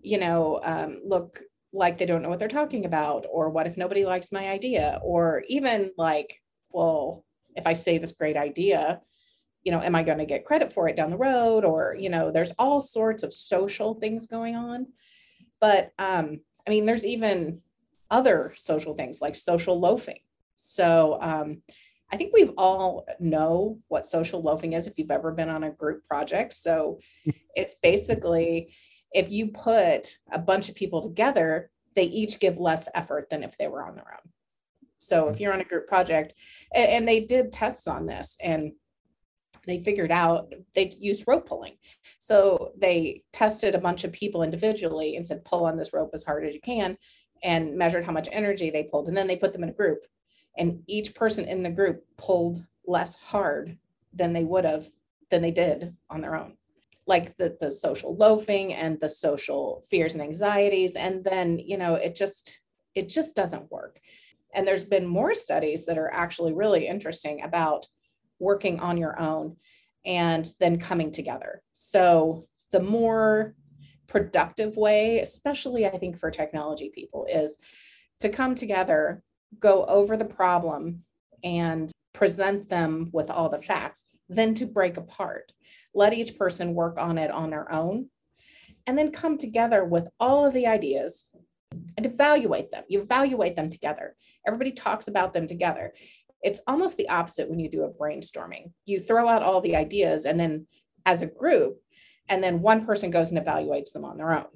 you 0.00 0.18
know, 0.18 0.60
um, 0.62 1.00
look 1.04 1.42
like 1.72 1.98
they 1.98 2.06
don't 2.06 2.22
know 2.22 2.28
what 2.28 2.38
they're 2.38 2.48
talking 2.48 2.84
about, 2.84 3.26
or 3.30 3.50
what 3.50 3.66
if 3.66 3.76
nobody 3.76 4.04
likes 4.04 4.32
my 4.32 4.48
idea, 4.48 4.98
or 5.02 5.44
even 5.48 5.92
like, 5.96 6.40
well, 6.70 7.24
if 7.56 7.66
I 7.66 7.74
say 7.74 7.98
this 7.98 8.12
great 8.12 8.36
idea, 8.36 9.00
you 9.62 9.72
know, 9.72 9.80
am 9.80 9.94
I 9.94 10.02
going 10.02 10.18
to 10.18 10.24
get 10.24 10.44
credit 10.44 10.72
for 10.72 10.88
it 10.88 10.96
down 10.96 11.10
the 11.10 11.16
road? 11.16 11.64
Or, 11.64 11.94
you 11.98 12.08
know, 12.08 12.30
there's 12.30 12.52
all 12.58 12.80
sorts 12.80 13.22
of 13.22 13.34
social 13.34 13.94
things 13.94 14.26
going 14.26 14.56
on. 14.56 14.86
But 15.60 15.90
um, 15.98 16.40
I 16.66 16.70
mean, 16.70 16.86
there's 16.86 17.04
even 17.04 17.60
other 18.10 18.52
social 18.56 18.94
things 18.94 19.20
like 19.20 19.36
social 19.36 19.78
loafing. 19.78 20.20
So 20.56 21.18
um, 21.20 21.62
I 22.10 22.16
think 22.16 22.32
we've 22.32 22.52
all 22.56 23.06
know 23.18 23.78
what 23.88 24.06
social 24.06 24.42
loafing 24.42 24.72
is 24.72 24.86
if 24.86 24.94
you've 24.96 25.10
ever 25.10 25.32
been 25.32 25.48
on 25.48 25.64
a 25.64 25.70
group 25.70 26.04
project. 26.06 26.52
So 26.54 26.98
it's 27.54 27.76
basically 27.82 28.74
if 29.12 29.30
you 29.30 29.48
put 29.48 30.18
a 30.30 30.38
bunch 30.38 30.68
of 30.68 30.74
people 30.74 31.02
together, 31.02 31.70
they 31.94 32.04
each 32.04 32.38
give 32.40 32.58
less 32.58 32.88
effort 32.94 33.28
than 33.30 33.42
if 33.42 33.56
they 33.58 33.68
were 33.68 33.84
on 33.84 33.94
their 33.94 34.12
own. 34.12 34.30
So 34.98 35.28
if 35.28 35.34
mm-hmm. 35.34 35.42
you're 35.42 35.52
on 35.52 35.60
a 35.60 35.64
group 35.64 35.86
project, 35.86 36.34
and, 36.74 36.90
and 36.90 37.08
they 37.08 37.20
did 37.20 37.52
tests 37.52 37.86
on 37.86 38.06
this, 38.06 38.36
and 38.40 38.72
they 39.66 39.82
figured 39.82 40.12
out 40.12 40.52
they 40.74 40.92
used 40.98 41.24
rope 41.26 41.46
pulling. 41.46 41.76
So 42.18 42.72
they 42.78 43.24
tested 43.32 43.74
a 43.74 43.80
bunch 43.80 44.04
of 44.04 44.12
people 44.12 44.42
individually 44.42 45.16
and 45.16 45.26
said, 45.26 45.44
pull 45.44 45.66
on 45.66 45.76
this 45.76 45.92
rope 45.92 46.10
as 46.14 46.24
hard 46.24 46.46
as 46.46 46.54
you 46.54 46.60
can 46.60 46.96
and 47.42 47.76
measured 47.76 48.04
how 48.04 48.12
much 48.12 48.28
energy 48.32 48.70
they 48.70 48.84
pulled. 48.84 49.08
And 49.08 49.16
then 49.16 49.26
they 49.26 49.36
put 49.36 49.52
them 49.52 49.62
in 49.62 49.68
a 49.70 49.74
group. 49.74 50.06
And 50.56 50.82
each 50.86 51.14
person 51.14 51.46
in 51.46 51.62
the 51.62 51.70
group 51.70 52.04
pulled 52.16 52.64
less 52.86 53.14
hard 53.16 53.76
than 54.12 54.32
they 54.32 54.44
would 54.44 54.64
have, 54.64 54.90
than 55.30 55.42
they 55.42 55.50
did 55.50 55.94
on 56.08 56.20
their 56.20 56.36
own. 56.36 56.56
Like 57.14 57.36
the, 57.36 57.56
the 57.60 57.70
social 57.70 58.12
loafing 58.16 58.72
and 58.82 58.98
the 59.00 59.08
social 59.08 59.84
fears 59.90 60.14
and 60.14 60.22
anxieties. 60.22 60.94
And 60.96 61.24
then, 61.24 61.58
you 61.58 61.76
know, 61.76 61.94
it 62.06 62.14
just, 62.14 62.60
it 62.94 63.08
just 63.08 63.34
doesn't 63.34 63.70
work. 63.70 63.94
And 64.54 64.66
there's 64.66 64.84
been 64.94 65.06
more 65.06 65.34
studies 65.34 65.86
that 65.86 65.98
are 65.98 66.12
actually 66.12 66.52
really 66.62 66.86
interesting 66.86 67.42
about 67.42 67.86
working 68.38 68.80
on 68.80 68.96
your 68.96 69.14
own 69.20 69.56
and 70.04 70.44
then 70.60 70.78
coming 70.78 71.10
together. 71.12 71.62
So 71.72 72.46
the 72.70 72.84
more 72.98 73.54
productive 74.06 74.76
way, 74.76 75.20
especially 75.20 75.86
I 75.86 75.98
think 75.98 76.18
for 76.18 76.30
technology 76.30 76.90
people, 76.94 77.26
is 77.30 77.58
to 78.20 78.28
come 78.28 78.54
together, 78.54 79.22
go 79.58 79.84
over 79.84 80.16
the 80.16 80.32
problem, 80.40 81.04
and 81.42 81.90
present 82.12 82.68
them 82.68 83.10
with 83.12 83.30
all 83.30 83.48
the 83.48 83.62
facts, 83.62 84.06
then 84.30 84.54
to 84.54 84.66
break 84.66 84.96
apart. 84.96 85.52
Let 85.94 86.14
each 86.14 86.38
person 86.38 86.74
work 86.74 86.96
on 86.98 87.18
it 87.18 87.30
on 87.30 87.50
their 87.50 87.70
own, 87.70 88.08
and 88.86 88.96
then 88.96 89.10
come 89.10 89.36
together 89.36 89.84
with 89.84 90.08
all 90.18 90.46
of 90.46 90.54
the 90.54 90.66
ideas 90.66 91.28
and 91.96 92.06
evaluate 92.06 92.70
them. 92.70 92.84
You 92.88 93.02
evaluate 93.02 93.56
them 93.56 93.68
together. 93.68 94.16
Everybody 94.46 94.72
talks 94.72 95.08
about 95.08 95.32
them 95.32 95.46
together. 95.46 95.92
It's 96.42 96.60
almost 96.66 96.96
the 96.96 97.08
opposite 97.10 97.50
when 97.50 97.58
you 97.58 97.68
do 97.68 97.84
a 97.84 97.90
brainstorming. 97.90 98.72
You 98.86 99.00
throw 99.00 99.28
out 99.28 99.42
all 99.42 99.60
the 99.60 99.76
ideas, 99.76 100.24
and 100.24 100.40
then 100.40 100.66
as 101.04 101.22
a 101.22 101.26
group, 101.26 101.78
and 102.28 102.42
then 102.42 102.62
one 102.62 102.86
person 102.86 103.10
goes 103.10 103.32
and 103.32 103.44
evaluates 103.44 103.92
them 103.92 104.04
on 104.04 104.16
their 104.16 104.32
own. 104.32 104.46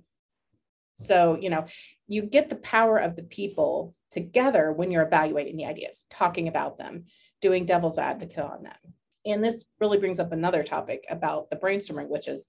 So, 0.95 1.37
you 1.41 1.51
know, 1.51 1.67
you 2.07 2.23
get 2.23 2.49
the 2.49 2.57
power 2.57 2.99
of 2.99 3.17
the 3.17 3.25
people 3.25 3.95
together 4.13 4.73
when 4.73 4.93
you're 4.93 5.03
evaluating 5.03 5.57
the 5.57 5.67
ideas, 5.67 6.07
talking 6.09 6.47
about 6.47 6.79
them, 6.79 7.07
doing 7.41 7.67
devil's 7.67 7.99
advocate 7.99 8.39
on 8.39 8.63
them. 8.63 8.94
And 9.27 9.43
this 9.43 9.65
really 9.81 9.99
brings 9.99 10.21
up 10.21 10.33
another 10.33 10.63
topic 10.63 11.05
about 11.09 11.51
the 11.51 11.57
brainstorming, 11.57 12.09
which 12.09 12.29
is 12.29 12.49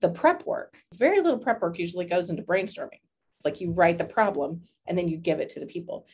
the 0.00 0.08
prep 0.08 0.46
work. 0.46 0.76
Very 0.94 1.20
little 1.20 1.38
prep 1.38 1.60
work 1.60 1.78
usually 1.78 2.06
goes 2.06 2.30
into 2.30 2.42
brainstorming. 2.42 3.00
It's 3.36 3.44
like 3.44 3.60
you 3.60 3.72
write 3.72 3.98
the 3.98 4.04
problem 4.04 4.62
and 4.86 4.96
then 4.96 5.08
you 5.08 5.16
give 5.16 5.40
it 5.40 5.50
to 5.50 5.60
the 5.60 5.66
people. 5.66 6.06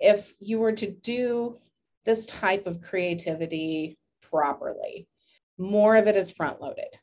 If 0.00 0.34
you 0.38 0.58
were 0.58 0.72
to 0.72 0.90
do 0.90 1.58
this 2.04 2.26
type 2.26 2.66
of 2.66 2.80
creativity 2.80 3.98
properly, 4.20 5.08
more 5.58 5.96
of 5.96 6.06
it 6.06 6.16
is 6.16 6.30
front 6.30 6.60
loaded. 6.60 6.98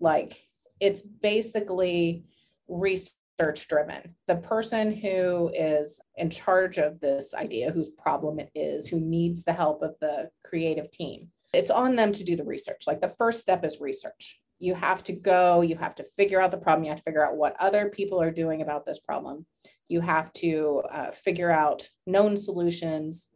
Like 0.00 0.46
it's 0.80 1.02
basically 1.02 2.24
research 2.68 3.68
driven. 3.68 4.14
The 4.26 4.36
person 4.36 4.92
who 4.92 5.50
is 5.54 6.00
in 6.16 6.30
charge 6.30 6.78
of 6.78 7.00
this 7.00 7.34
idea, 7.34 7.70
whose 7.70 7.90
problem 7.90 8.38
it 8.38 8.50
is, 8.54 8.86
who 8.86 9.00
needs 9.00 9.44
the 9.44 9.52
help 9.52 9.82
of 9.82 9.94
the 10.00 10.30
creative 10.44 10.90
team, 10.90 11.28
it's 11.52 11.70
on 11.70 11.96
them 11.96 12.12
to 12.12 12.24
do 12.24 12.36
the 12.36 12.44
research. 12.44 12.84
Like 12.86 13.00
the 13.00 13.14
first 13.18 13.40
step 13.40 13.64
is 13.64 13.80
research. 13.80 14.40
You 14.58 14.74
have 14.74 15.02
to 15.04 15.12
go, 15.12 15.62
you 15.62 15.76
have 15.76 15.94
to 15.96 16.04
figure 16.16 16.40
out 16.40 16.50
the 16.50 16.58
problem, 16.58 16.84
you 16.84 16.90
have 16.90 16.98
to 16.98 17.04
figure 17.04 17.26
out 17.26 17.36
what 17.36 17.56
other 17.58 17.88
people 17.88 18.20
are 18.20 18.30
doing 18.30 18.62
about 18.62 18.84
this 18.84 18.98
problem. 18.98 19.46
You 19.88 20.00
have 20.00 20.32
to 20.34 20.82
uh, 20.90 21.10
figure 21.10 21.50
out 21.50 21.88
known 22.06 22.36
solutions 22.36 23.30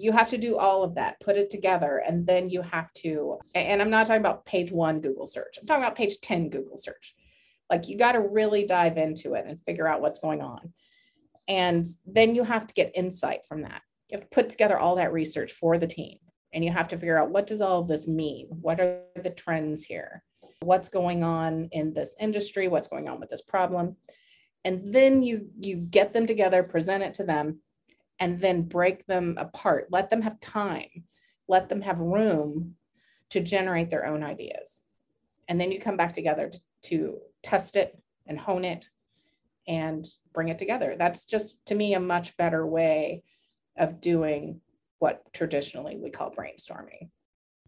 you 0.00 0.12
have 0.12 0.28
to 0.30 0.38
do 0.38 0.56
all 0.56 0.84
of 0.84 0.94
that, 0.94 1.18
put 1.20 1.36
it 1.36 1.50
together, 1.50 2.00
and 2.06 2.24
then 2.24 2.48
you 2.48 2.62
have 2.62 2.92
to, 2.92 3.38
and 3.54 3.82
I'm 3.82 3.90
not 3.90 4.06
talking 4.06 4.20
about 4.20 4.46
page 4.46 4.70
one 4.70 5.00
Google 5.00 5.26
search, 5.26 5.58
I'm 5.60 5.66
talking 5.66 5.82
about 5.82 5.96
page 5.96 6.20
10 6.20 6.50
Google 6.50 6.76
search. 6.76 7.16
Like 7.68 7.88
you 7.88 7.98
got 7.98 8.12
to 8.12 8.20
really 8.20 8.64
dive 8.64 8.96
into 8.96 9.34
it 9.34 9.44
and 9.46 9.60
figure 9.66 9.88
out 9.88 10.00
what's 10.00 10.20
going 10.20 10.40
on. 10.40 10.72
And 11.48 11.84
then 12.06 12.34
you 12.34 12.44
have 12.44 12.66
to 12.68 12.74
get 12.74 12.92
insight 12.94 13.40
from 13.46 13.62
that. 13.62 13.82
You 14.08 14.18
have 14.18 14.28
to 14.28 14.34
put 14.34 14.50
together 14.50 14.78
all 14.78 14.96
that 14.96 15.12
research 15.12 15.52
for 15.52 15.78
the 15.78 15.86
team. 15.86 16.18
And 16.52 16.64
you 16.64 16.70
have 16.70 16.88
to 16.88 16.98
figure 16.98 17.18
out 17.18 17.30
what 17.30 17.46
does 17.46 17.60
all 17.60 17.80
of 17.80 17.88
this 17.88 18.08
mean? 18.08 18.48
What 18.48 18.80
are 18.80 19.00
the 19.22 19.30
trends 19.30 19.84
here? 19.84 20.22
What's 20.60 20.88
going 20.88 21.22
on 21.22 21.68
in 21.72 21.92
this 21.92 22.16
industry? 22.18 22.68
What's 22.68 22.88
going 22.88 23.08
on 23.08 23.20
with 23.20 23.28
this 23.28 23.42
problem? 23.42 23.96
And 24.64 24.92
then 24.92 25.22
you 25.22 25.48
you 25.58 25.76
get 25.76 26.12
them 26.12 26.26
together, 26.26 26.62
present 26.62 27.04
it 27.04 27.14
to 27.14 27.24
them, 27.24 27.60
and 28.18 28.40
then 28.40 28.62
break 28.62 29.06
them 29.06 29.36
apart. 29.38 29.86
Let 29.90 30.10
them 30.10 30.22
have 30.22 30.40
time, 30.40 31.04
let 31.46 31.68
them 31.68 31.80
have 31.82 31.98
room 32.00 32.74
to 33.30 33.40
generate 33.40 33.90
their 33.90 34.06
own 34.06 34.22
ideas. 34.22 34.82
And 35.48 35.60
then 35.60 35.70
you 35.70 35.80
come 35.80 35.96
back 35.96 36.12
together 36.12 36.50
to, 36.50 36.60
to 36.82 37.18
test 37.42 37.76
it 37.76 37.98
and 38.26 38.38
hone 38.38 38.64
it 38.64 38.90
and 39.66 40.06
bring 40.32 40.48
it 40.48 40.58
together. 40.58 40.96
That's 40.98 41.24
just 41.24 41.64
to 41.66 41.74
me 41.74 41.94
a 41.94 42.00
much 42.00 42.36
better 42.36 42.66
way 42.66 43.22
of 43.76 44.00
doing 44.00 44.60
what 44.98 45.22
traditionally 45.32 45.96
we 45.96 46.10
call 46.10 46.30
brainstorming. 46.30 47.10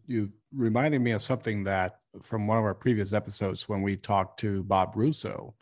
You 0.05 0.31
reminded 0.53 1.01
me 1.01 1.11
of 1.11 1.21
something 1.21 1.63
that 1.65 1.99
from 2.21 2.47
one 2.47 2.57
of 2.57 2.63
our 2.63 2.75
previous 2.75 3.13
episodes 3.13 3.69
when 3.69 3.81
we 3.81 3.95
talked 3.95 4.39
to 4.41 4.63
Bob 4.63 4.93
Russo 4.95 5.55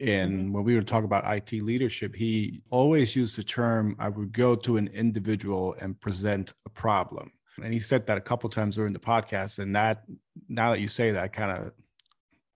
and 0.00 0.32
mm-hmm. 0.32 0.52
when 0.52 0.64
we 0.64 0.74
were 0.74 0.82
talking 0.82 1.04
about 1.04 1.24
IT 1.32 1.62
leadership, 1.62 2.14
he 2.14 2.62
always 2.70 3.14
used 3.14 3.36
the 3.36 3.44
term 3.44 3.94
I 3.98 4.08
would 4.08 4.32
go 4.32 4.56
to 4.56 4.76
an 4.76 4.88
individual 4.88 5.76
and 5.80 6.00
present 6.00 6.52
a 6.66 6.70
problem. 6.70 7.30
And 7.62 7.72
he 7.72 7.78
said 7.78 8.06
that 8.06 8.18
a 8.18 8.22
couple 8.22 8.50
times 8.50 8.74
during 8.74 8.92
the 8.92 8.98
podcast. 8.98 9.60
And 9.60 9.76
that 9.76 10.02
now 10.48 10.72
that 10.72 10.80
you 10.80 10.88
say 10.88 11.12
that 11.12 11.32
kind 11.32 11.56
of 11.56 11.72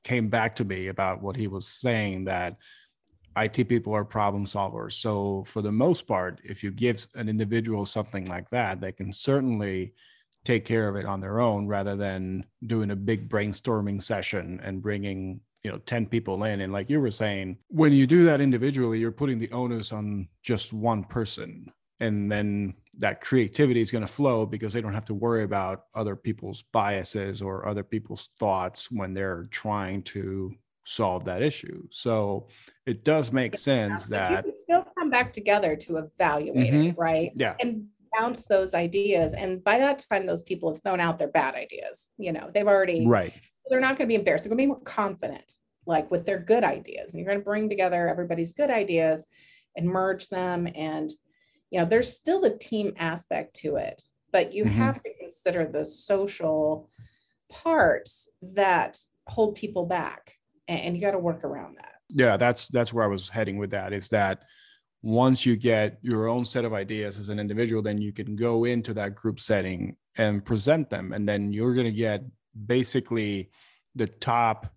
came 0.03 0.29
back 0.29 0.57
to 0.57 0.65
me 0.65 0.89
about 0.89 1.23
what 1.23 1.37
he 1.37 1.47
was 1.47 1.69
saying 1.69 2.25
that 2.25 2.57
IT 3.45 3.69
people 3.69 3.95
are 3.95 4.05
problem 4.05 4.47
solvers. 4.47 4.93
So 4.93 5.45
for 5.47 5.63
the 5.63 5.73
most 5.73 6.07
part, 6.07 6.41
if 6.45 6.63
you 6.63 6.71
give 6.71 7.07
an 7.15 7.29
individual 7.29 7.87
something 7.87 8.27
like 8.27 8.51
that, 8.51 8.81
they 8.81 8.93
can 8.93 9.13
certainly 9.13 9.95
take 10.45 10.65
care 10.65 10.89
of 10.89 10.97
it 10.97 11.05
on 11.05 11.21
their 11.21 11.41
own 11.41 11.67
rather 11.67 11.97
than 11.97 12.45
doing 12.67 12.91
a 12.91 12.97
big 12.97 13.29
brainstorming 13.29 14.03
session 14.03 14.61
and 14.63 14.83
bringing 14.83 15.41
you 15.65 15.71
know 15.71 15.79
10 15.79 16.07
people 16.07 16.45
in 16.45 16.61
and 16.61 16.73
like 16.73 16.89
you 16.89 17.01
were 17.01 17.11
saying 17.11 17.59
when 17.69 17.93
you 17.93 18.07
do 18.07 18.25
that 18.25 18.41
individually 18.41 18.99
you're 18.99 19.11
putting 19.11 19.41
the 19.41 19.51
onus 19.51 19.93
on 19.93 20.29
just 20.41 20.73
one 20.73 21.03
person 21.03 21.71
and 22.01 22.31
then 22.31 22.75
that 22.99 23.21
creativity 23.21 23.81
is 23.81 23.91
going 23.91 24.07
to 24.07 24.13
flow 24.13 24.47
because 24.47 24.73
they 24.73 24.81
don't 24.81 24.95
have 24.95 25.05
to 25.05 25.15
worry 25.15 25.45
about 25.45 25.85
other 25.95 26.17
people's 26.17 26.63
biases 26.73 27.43
or 27.43 27.67
other 27.67 27.83
people's 27.83 28.31
thoughts 28.39 28.91
when 28.91 29.15
they're 29.15 29.49
trying 29.51 30.03
to 30.03 30.55
solve 30.89 31.25
that 31.25 31.43
issue 31.43 31.83
so 31.91 32.47
it 32.87 33.05
does 33.05 33.33
make 33.33 33.57
sense 33.57 34.07
that 34.07 34.45
you 34.45 34.53
can 34.53 34.57
still 34.57 34.85
come 34.99 35.11
back 35.11 35.33
together 35.33 35.77
to 35.77 35.97
evaluate 35.97 36.73
mm-hmm. 36.73 36.89
it 36.89 36.99
right 36.99 37.33
yeah 37.35 37.55
and 37.61 37.87
bounce 38.19 38.47
those 38.47 38.73
ideas 38.73 39.35
and 39.35 39.63
by 39.63 39.79
that 39.79 40.05
time 40.11 40.25
those 40.25 40.43
people 40.43 40.73
have 40.73 40.83
thrown 40.83 40.99
out 40.99 41.19
their 41.19 41.29
bad 41.29 41.55
ideas 41.55 42.09
you 42.17 42.33
know 42.33 42.51
they've 42.55 42.67
already 42.67 43.07
right 43.07 43.35
they're 43.69 43.81
not 43.81 43.97
going 43.97 44.07
to 44.07 44.13
be 44.13 44.15
embarrassed. 44.15 44.45
They're 44.45 44.51
going 44.51 44.59
to 44.59 44.63
be 44.63 44.69
more 44.69 44.81
confident, 44.81 45.53
like 45.87 46.11
with 46.11 46.27
their 46.27 46.39
good 46.39 46.65
ideas. 46.65 47.13
And 47.13 47.21
you're 47.21 47.29
going 47.29 47.41
to 47.41 47.45
bring 47.45 47.69
together 47.69 48.09
everybody's 48.09 48.53
good 48.53 48.71
ideas 48.71 49.27
and 49.77 49.87
merge 49.87 50.29
them. 50.29 50.69
And, 50.75 51.11
you 51.71 51.81
know, 51.81 51.87
there's 51.87 52.13
still 52.13 52.41
the 52.41 52.57
team 52.57 52.95
aspect 52.99 53.55
to 53.57 53.77
it, 53.77 54.03
but 54.33 54.53
you 54.53 54.65
mm-hmm. 54.65 54.77
have 54.77 55.03
to 55.03 55.15
consider 55.21 55.67
the 55.67 55.85
social 55.85 56.91
parts 57.51 58.31
that 58.43 58.99
hold 59.27 59.55
people 59.55 59.87
back. 59.87 60.38
And 60.69 60.95
you 60.95 61.01
got 61.01 61.13
to 61.13 61.19
work 61.19 61.45
around 61.45 61.77
that. 61.79 61.95
Yeah, 62.11 62.37
that's 62.37 62.69
that's 62.69 62.93
where 62.93 63.05
I 63.05 63.09
was 63.09 63.29
heading 63.29 63.59
with 63.59 63.71
that. 63.71 63.93
Is 63.93 64.09
that 64.11 64.45
once 65.03 65.47
you 65.47 65.57
get 65.57 65.99
your 66.03 66.29
own 66.29 66.45
set 66.45 66.65
of 66.65 66.73
ideas 66.73 67.19
as 67.19 67.29
an 67.29 67.39
individual, 67.39 67.83
then 67.83 67.99
you 67.99 68.13
can 68.13 68.37
go 68.37 68.65
into 68.65 68.93
that 68.95 69.15
group 69.15 69.41
setting 69.41 69.97
and 70.17 70.45
present 70.45 70.91
them. 70.91 71.13
And 71.13 71.29
then 71.29 71.53
you're 71.53 71.75
going 71.75 71.87
to 71.87 71.93
get 71.93 72.25
basically 72.67 73.51
the 73.95 74.07
top 74.07 74.75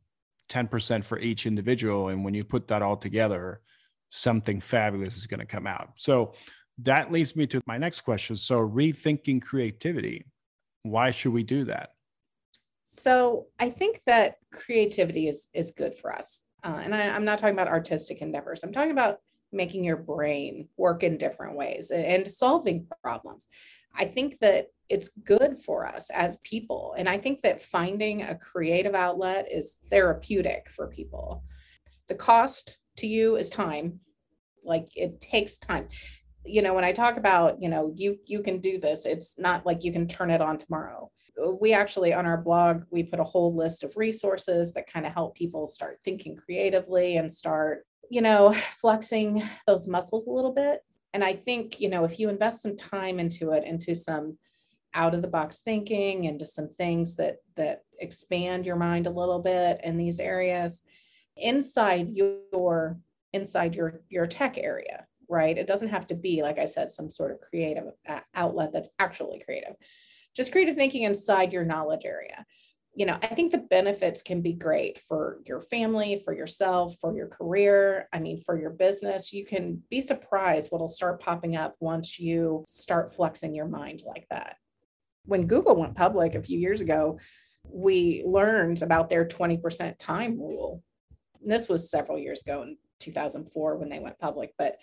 10% 0.49 1.03
for 1.03 1.17
each 1.19 1.45
individual. 1.45 2.09
And 2.09 2.23
when 2.23 2.33
you 2.33 2.43
put 2.43 2.67
that 2.67 2.81
all 2.81 2.97
together, 2.97 3.61
something 4.09 4.61
fabulous 4.61 5.17
is 5.17 5.25
going 5.25 5.39
to 5.39 5.45
come 5.45 5.65
out. 5.65 5.93
So 5.95 6.33
that 6.79 7.11
leads 7.11 7.35
me 7.35 7.47
to 7.47 7.61
my 7.65 7.77
next 7.77 8.01
question. 8.01 8.35
So, 8.35 8.59
rethinking 8.59 9.41
creativity, 9.41 10.25
why 10.83 11.11
should 11.11 11.33
we 11.33 11.43
do 11.43 11.65
that? 11.65 11.91
So, 12.93 13.47
I 13.57 13.69
think 13.69 14.01
that 14.05 14.35
creativity 14.51 15.29
is, 15.29 15.47
is 15.53 15.71
good 15.71 15.97
for 15.97 16.13
us. 16.13 16.41
Uh, 16.61 16.81
and 16.83 16.93
I, 16.93 17.07
I'm 17.07 17.23
not 17.23 17.39
talking 17.39 17.55
about 17.55 17.69
artistic 17.69 18.21
endeavors, 18.21 18.63
I'm 18.63 18.73
talking 18.73 18.91
about 18.91 19.19
making 19.53 19.85
your 19.85 19.95
brain 19.95 20.67
work 20.77 21.01
in 21.01 21.17
different 21.17 21.55
ways 21.55 21.89
and 21.91 22.27
solving 22.27 22.85
problems. 23.01 23.47
I 23.95 24.05
think 24.05 24.39
that 24.39 24.67
it's 24.89 25.09
good 25.23 25.57
for 25.65 25.85
us 25.85 26.09
as 26.09 26.37
people. 26.43 26.93
And 26.97 27.07
I 27.07 27.17
think 27.17 27.41
that 27.41 27.61
finding 27.61 28.23
a 28.23 28.35
creative 28.35 28.93
outlet 28.93 29.47
is 29.49 29.79
therapeutic 29.89 30.69
for 30.69 30.87
people. 30.87 31.43
The 32.09 32.15
cost 32.15 32.77
to 32.97 33.07
you 33.07 33.37
is 33.37 33.49
time. 33.49 34.01
Like 34.65 34.89
it 34.97 35.21
takes 35.21 35.57
time. 35.57 35.87
You 36.45 36.61
know, 36.61 36.73
when 36.73 36.83
I 36.83 36.91
talk 36.91 37.15
about, 37.15 37.61
you 37.61 37.69
know, 37.69 37.93
you 37.95 38.17
you 38.25 38.43
can 38.43 38.59
do 38.59 38.79
this, 38.79 39.05
it's 39.05 39.39
not 39.39 39.65
like 39.65 39.85
you 39.85 39.93
can 39.93 40.07
turn 40.07 40.29
it 40.29 40.41
on 40.41 40.57
tomorrow. 40.57 41.09
We 41.59 41.73
actually 41.73 42.13
on 42.13 42.25
our 42.25 42.37
blog, 42.37 42.83
we 42.91 43.03
put 43.03 43.19
a 43.19 43.25
whole 43.25 43.55
list 43.55 43.83
of 43.83 43.97
resources 43.97 44.73
that 44.73 44.91
kind 44.91 45.05
of 45.05 45.13
help 45.13 45.35
people 45.35 45.67
start 45.67 45.99
thinking 46.03 46.35
creatively 46.35 47.17
and 47.17 47.31
start, 47.31 47.85
you 48.09 48.21
know, 48.21 48.53
flexing 48.81 49.43
those 49.67 49.87
muscles 49.87 50.27
a 50.27 50.31
little 50.31 50.53
bit. 50.53 50.81
And 51.13 51.23
I 51.23 51.35
think, 51.35 51.79
you 51.79 51.89
know, 51.89 52.05
if 52.05 52.19
you 52.19 52.29
invest 52.29 52.61
some 52.61 52.75
time 52.75 53.19
into 53.19 53.51
it, 53.51 53.65
into 53.65 53.95
some 53.95 54.37
out 54.93 55.13
of 55.15 55.21
the 55.21 55.27
box 55.27 55.59
thinking 55.59 56.25
into 56.25 56.45
some 56.45 56.67
things 56.67 57.15
that 57.15 57.37
that 57.55 57.83
expand 57.99 58.65
your 58.65 58.75
mind 58.75 59.07
a 59.07 59.11
little 59.11 59.39
bit 59.39 59.79
in 59.85 59.95
these 59.95 60.19
areas 60.19 60.81
inside 61.37 62.09
your 62.09 62.97
inside 63.31 63.73
your 63.73 64.01
your 64.09 64.27
tech 64.27 64.57
area 64.57 65.07
right? 65.31 65.57
It 65.57 65.65
doesn't 65.65 65.87
have 65.87 66.05
to 66.07 66.13
be, 66.13 66.43
like 66.43 66.59
I 66.59 66.65
said, 66.65 66.91
some 66.91 67.09
sort 67.09 67.31
of 67.31 67.39
creative 67.39 67.85
uh, 68.07 68.19
outlet 68.35 68.71
that's 68.73 68.89
actually 68.99 69.41
creative. 69.43 69.75
Just 70.35 70.51
creative 70.51 70.75
thinking 70.75 71.03
inside 71.03 71.53
your 71.53 71.65
knowledge 71.65 72.05
area. 72.05 72.45
You 72.93 73.05
know, 73.05 73.17
I 73.21 73.27
think 73.27 73.51
the 73.51 73.57
benefits 73.57 74.21
can 74.21 74.41
be 74.41 74.53
great 74.53 74.99
for 74.99 75.39
your 75.45 75.61
family, 75.61 76.21
for 76.25 76.33
yourself, 76.33 76.95
for 76.99 77.15
your 77.15 77.27
career. 77.27 78.09
I 78.11 78.19
mean, 78.19 78.41
for 78.45 78.59
your 78.59 78.71
business. 78.71 79.31
You 79.31 79.45
can 79.45 79.81
be 79.89 80.01
surprised 80.01 80.71
what'll 80.71 80.89
start 80.89 81.21
popping 81.21 81.55
up 81.55 81.75
once 81.79 82.19
you 82.19 82.63
start 82.65 83.15
flexing 83.15 83.55
your 83.55 83.67
mind 83.67 84.03
like 84.05 84.27
that. 84.29 84.57
When 85.25 85.47
Google 85.47 85.75
went 85.75 85.95
public 85.95 86.35
a 86.35 86.41
few 86.41 86.59
years 86.59 86.81
ago, 86.81 87.17
we 87.63 88.23
learned 88.25 88.81
about 88.81 89.09
their 89.09 89.25
20% 89.25 89.95
time 89.97 90.37
rule. 90.37 90.83
And 91.41 91.51
this 91.51 91.69
was 91.69 91.89
several 91.89 92.19
years 92.19 92.41
ago 92.41 92.63
in 92.63 92.77
2004 92.99 93.77
when 93.77 93.89
they 93.89 93.99
went 93.99 94.19
public, 94.19 94.53
but 94.57 94.79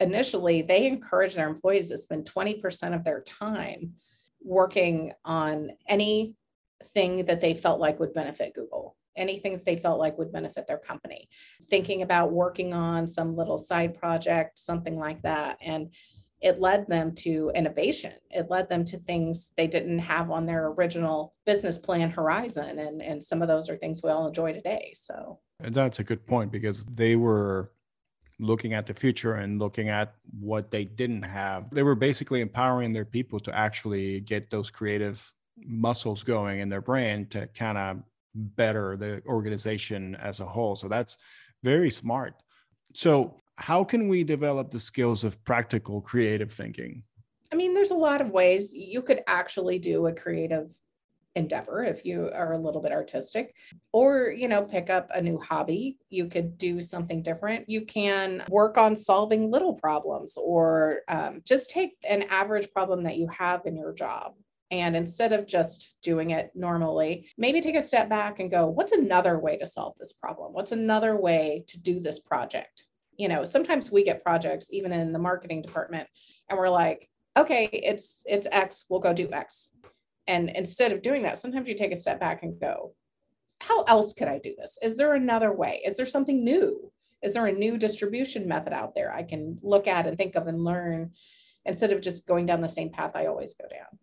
initially 0.00 0.62
they 0.62 0.86
encouraged 0.86 1.36
their 1.36 1.48
employees 1.48 1.88
to 1.90 1.98
spend 1.98 2.30
20% 2.30 2.94
of 2.94 3.04
their 3.04 3.22
time 3.22 3.94
working 4.44 5.12
on 5.24 5.70
anything 5.88 7.24
that 7.26 7.40
they 7.40 7.54
felt 7.54 7.80
like 7.80 7.98
would 7.98 8.14
benefit 8.14 8.54
Google, 8.54 8.96
anything 9.16 9.52
that 9.52 9.64
they 9.64 9.76
felt 9.76 9.98
like 9.98 10.18
would 10.18 10.32
benefit 10.32 10.66
their 10.66 10.78
company, 10.78 11.28
thinking 11.68 12.02
about 12.02 12.32
working 12.32 12.72
on 12.74 13.06
some 13.06 13.34
little 13.34 13.58
side 13.58 13.98
project, 13.98 14.58
something 14.58 14.98
like 14.98 15.22
that. 15.22 15.56
And 15.60 15.92
it 16.40 16.60
led 16.60 16.86
them 16.88 17.14
to 17.14 17.50
innovation. 17.54 18.12
It 18.30 18.50
led 18.50 18.68
them 18.68 18.84
to 18.86 18.98
things 18.98 19.52
they 19.56 19.66
didn't 19.66 20.00
have 20.00 20.30
on 20.30 20.44
their 20.44 20.66
original 20.66 21.34
business 21.46 21.78
plan 21.78 22.10
horizon. 22.10 22.78
And, 22.78 23.00
and 23.00 23.22
some 23.22 23.40
of 23.40 23.48
those 23.48 23.70
are 23.70 23.76
things 23.76 24.02
we 24.02 24.10
all 24.10 24.26
enjoy 24.26 24.52
today. 24.52 24.92
So, 24.94 25.40
and 25.60 25.74
that's 25.74 26.00
a 26.00 26.04
good 26.04 26.26
point 26.26 26.52
because 26.52 26.84
they 26.84 27.16
were 27.16 27.72
looking 28.40 28.72
at 28.72 28.86
the 28.86 28.94
future 28.94 29.34
and 29.34 29.58
looking 29.58 29.88
at 29.88 30.14
what 30.40 30.70
they 30.70 30.84
didn't 30.84 31.22
have. 31.22 31.70
They 31.70 31.82
were 31.82 31.94
basically 31.94 32.40
empowering 32.40 32.92
their 32.92 33.04
people 33.04 33.40
to 33.40 33.54
actually 33.56 34.20
get 34.20 34.50
those 34.50 34.70
creative 34.70 35.32
muscles 35.56 36.24
going 36.24 36.60
in 36.60 36.68
their 36.68 36.80
brain 36.80 37.26
to 37.26 37.46
kind 37.48 37.78
of 37.78 38.02
better 38.34 38.96
the 38.96 39.22
organization 39.26 40.16
as 40.16 40.40
a 40.40 40.46
whole. 40.46 40.74
So 40.74 40.88
that's 40.88 41.18
very 41.62 41.90
smart. 41.90 42.34
So, 42.94 43.40
how 43.56 43.84
can 43.84 44.08
we 44.08 44.24
develop 44.24 44.72
the 44.72 44.80
skills 44.80 45.22
of 45.22 45.42
practical 45.44 46.00
creative 46.00 46.50
thinking? 46.50 47.04
I 47.52 47.56
mean, 47.56 47.72
there's 47.72 47.92
a 47.92 47.94
lot 47.94 48.20
of 48.20 48.30
ways 48.30 48.74
you 48.74 49.00
could 49.00 49.22
actually 49.28 49.78
do 49.78 50.08
a 50.08 50.12
creative 50.12 50.74
endeavor 51.36 51.82
if 51.82 52.04
you 52.04 52.30
are 52.32 52.52
a 52.52 52.58
little 52.58 52.80
bit 52.80 52.92
artistic 52.92 53.54
or 53.92 54.30
you 54.30 54.46
know 54.46 54.62
pick 54.62 54.88
up 54.88 55.08
a 55.12 55.20
new 55.20 55.38
hobby 55.38 55.98
you 56.08 56.26
could 56.26 56.56
do 56.56 56.80
something 56.80 57.22
different 57.22 57.68
you 57.68 57.84
can 57.84 58.44
work 58.48 58.78
on 58.78 58.94
solving 58.94 59.50
little 59.50 59.74
problems 59.74 60.36
or 60.36 61.00
um, 61.08 61.42
just 61.44 61.70
take 61.70 61.92
an 62.08 62.22
average 62.24 62.70
problem 62.72 63.02
that 63.02 63.16
you 63.16 63.26
have 63.28 63.66
in 63.66 63.76
your 63.76 63.92
job 63.92 64.34
and 64.70 64.96
instead 64.96 65.32
of 65.32 65.46
just 65.46 65.94
doing 66.02 66.30
it 66.30 66.50
normally, 66.54 67.28
maybe 67.38 67.60
take 67.60 67.76
a 67.76 67.82
step 67.82 68.08
back 68.08 68.40
and 68.40 68.50
go, 68.50 68.66
what's 68.66 68.90
another 68.90 69.38
way 69.38 69.56
to 69.58 69.66
solve 69.66 69.96
this 69.98 70.12
problem? 70.12 70.52
What's 70.52 70.72
another 70.72 71.16
way 71.16 71.64
to 71.68 71.78
do 71.78 72.00
this 72.00 72.18
project? 72.18 72.86
You 73.16 73.28
know, 73.28 73.44
sometimes 73.44 73.92
we 73.92 74.02
get 74.02 74.24
projects 74.24 74.72
even 74.72 74.90
in 74.90 75.12
the 75.12 75.18
marketing 75.18 75.62
department 75.62 76.08
and 76.48 76.58
we're 76.58 76.70
like, 76.70 77.08
okay, 77.36 77.66
it's 77.66 78.22
it's 78.26 78.48
X, 78.50 78.86
we'll 78.88 79.00
go 79.00 79.12
do 79.12 79.30
X. 79.30 79.70
And 80.26 80.50
instead 80.50 80.92
of 80.92 81.02
doing 81.02 81.22
that, 81.22 81.38
sometimes 81.38 81.68
you 81.68 81.74
take 81.74 81.92
a 81.92 81.96
step 81.96 82.18
back 82.18 82.42
and 82.42 82.58
go, 82.58 82.94
how 83.60 83.82
else 83.84 84.12
could 84.12 84.28
I 84.28 84.38
do 84.38 84.54
this? 84.58 84.78
Is 84.82 84.96
there 84.96 85.14
another 85.14 85.52
way? 85.52 85.82
Is 85.84 85.96
there 85.96 86.06
something 86.06 86.44
new? 86.44 86.90
Is 87.22 87.34
there 87.34 87.46
a 87.46 87.52
new 87.52 87.78
distribution 87.78 88.46
method 88.46 88.72
out 88.72 88.94
there 88.94 89.12
I 89.12 89.22
can 89.22 89.58
look 89.62 89.86
at 89.86 90.06
and 90.06 90.16
think 90.16 90.34
of 90.34 90.46
and 90.46 90.62
learn 90.62 91.12
instead 91.64 91.92
of 91.92 92.02
just 92.02 92.26
going 92.26 92.46
down 92.46 92.60
the 92.60 92.68
same 92.68 92.90
path 92.90 93.12
I 93.14 93.26
always 93.26 93.54
go 93.54 93.66
down? 93.68 93.98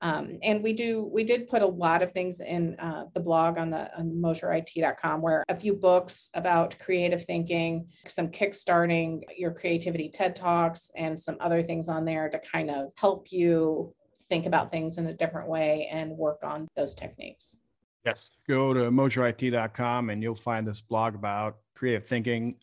Um, 0.00 0.38
and 0.42 0.62
we 0.62 0.74
do 0.74 1.10
we 1.12 1.24
did 1.24 1.48
put 1.48 1.62
a 1.62 1.66
lot 1.66 2.02
of 2.02 2.12
things 2.12 2.40
in 2.40 2.78
uh, 2.78 3.06
the 3.14 3.20
blog 3.20 3.58
on 3.58 3.70
the 3.70 3.92
on 3.98 4.12
moserit.com 4.12 5.20
where 5.20 5.42
a 5.48 5.56
few 5.56 5.74
books 5.74 6.30
about 6.34 6.78
creative 6.78 7.24
thinking 7.24 7.88
some 8.06 8.28
kickstarting 8.28 9.22
your 9.36 9.52
creativity 9.52 10.08
ted 10.08 10.36
talks 10.36 10.92
and 10.94 11.18
some 11.18 11.36
other 11.40 11.64
things 11.64 11.88
on 11.88 12.04
there 12.04 12.28
to 12.28 12.38
kind 12.38 12.70
of 12.70 12.92
help 12.96 13.32
you 13.32 13.92
think 14.28 14.46
about 14.46 14.70
things 14.70 14.98
in 14.98 15.06
a 15.06 15.12
different 15.12 15.48
way 15.48 15.88
and 15.90 16.10
work 16.10 16.40
on 16.42 16.68
those 16.76 16.94
techniques. 16.94 17.58
Yes. 18.04 18.30
Go 18.46 18.72
to 18.72 18.90
moserit.com 18.90 20.10
and 20.10 20.22
you'll 20.22 20.34
find 20.34 20.66
this 20.66 20.80
blog 20.80 21.14
about 21.14 21.58
creative 21.74 22.06
thinking. 22.06 22.54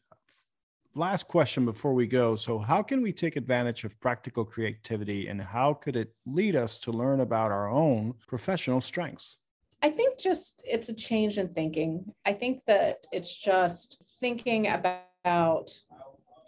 Last 0.95 1.28
question 1.28 1.65
before 1.65 1.93
we 1.93 2.08
go. 2.08 2.36
So, 2.38 2.58
how 2.58 2.82
can 2.82 3.01
we 3.01 3.12
take 3.12 3.36
advantage 3.36 3.84
of 3.84 3.99
practical 3.99 4.45
creativity 4.45 5.28
and 5.28 5.41
how 5.41 5.73
could 5.73 5.97
it 5.97 6.13
lead 6.25 6.56
us 6.56 6.78
to 6.80 6.91
learn 6.91 7.19
about 7.19 7.51
our 7.51 7.69
own 7.69 8.13
professional 8.28 8.80
strengths? 8.80 9.38
I 9.82 9.89
think 9.89 10.17
just 10.17 10.63
it's 10.65 10.89
a 10.89 10.93
change 10.93 11.38
in 11.38 11.49
thinking. 11.49 12.12
I 12.25 12.34
think 12.34 12.63
that 12.65 13.06
it's 13.12 13.36
just 13.38 14.01
thinking 14.19 14.67
about 14.67 15.69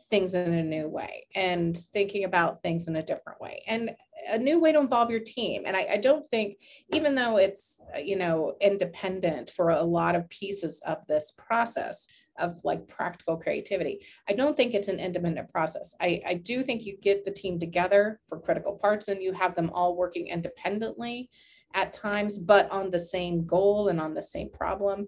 things 0.10 0.34
in 0.34 0.54
a 0.54 0.64
new 0.64 0.88
way 0.88 1.28
and 1.36 1.78
thinking 1.78 2.24
about 2.24 2.62
things 2.62 2.88
in 2.88 2.96
a 2.96 3.04
different 3.04 3.42
way. 3.42 3.62
And 3.68 3.96
a 4.30 4.38
new 4.38 4.60
way 4.60 4.72
to 4.72 4.80
involve 4.80 5.12
your 5.12 5.20
team. 5.20 5.64
And 5.66 5.76
I, 5.76 5.88
I, 5.94 5.98
don't 5.98 6.30
think 6.30 6.60
even 6.94 7.16
though 7.16 7.38
it's 7.38 7.82
uh, 7.96 8.00
you 8.00 8.16
know 8.16 8.56
independent 8.62 9.52
for 9.56 9.70
a 9.70 9.84
lot 9.84 10.16
of 10.16 10.30
pieces 10.30 10.82
of 10.86 10.98
this 11.08 11.34
process 11.38 12.08
of 12.40 12.60
like 12.64 12.88
practical 12.88 13.36
creativity 13.36 14.06
i 14.30 14.34
don't 14.34 14.56
think 14.56 14.74
it's 14.74 14.90
an 14.90 15.00
independent 15.00 15.50
process. 15.50 15.96
I, 16.00 16.22
I 16.26 16.34
do 16.36 16.64
think 16.64 16.86
you 16.86 16.98
get 16.98 17.26
the 17.26 17.32
team 17.32 17.60
together 17.60 18.20
for 18.28 18.40
critical 18.40 18.76
parts 18.76 19.08
and 19.08 19.22
you 19.22 19.34
have 19.34 19.56
them 19.56 19.72
all 19.74 19.96
working 19.96 20.28
independently 20.28 21.30
at 21.74 21.94
times 21.94 22.38
but 22.38 22.70
on 22.72 22.92
the 22.92 23.00
same 23.00 23.46
goal 23.46 23.88
and 23.90 24.00
on 24.00 24.14
the 24.14 24.22
same 24.22 24.50
problem 24.52 25.08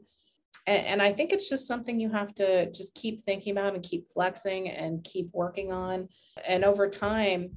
and, 0.67 0.85
and 0.85 1.01
I 1.01 1.11
think 1.11 1.31
it's 1.31 1.49
just 1.49 1.67
something 1.67 1.99
you 1.99 2.09
have 2.11 2.33
to 2.35 2.71
just 2.71 2.93
keep 2.95 3.23
thinking 3.23 3.51
about 3.51 3.73
and 3.73 3.83
keep 3.83 4.11
flexing 4.13 4.69
and 4.69 5.03
keep 5.03 5.29
working 5.33 5.71
on. 5.71 6.09
And 6.47 6.63
over 6.63 6.89
time, 6.89 7.51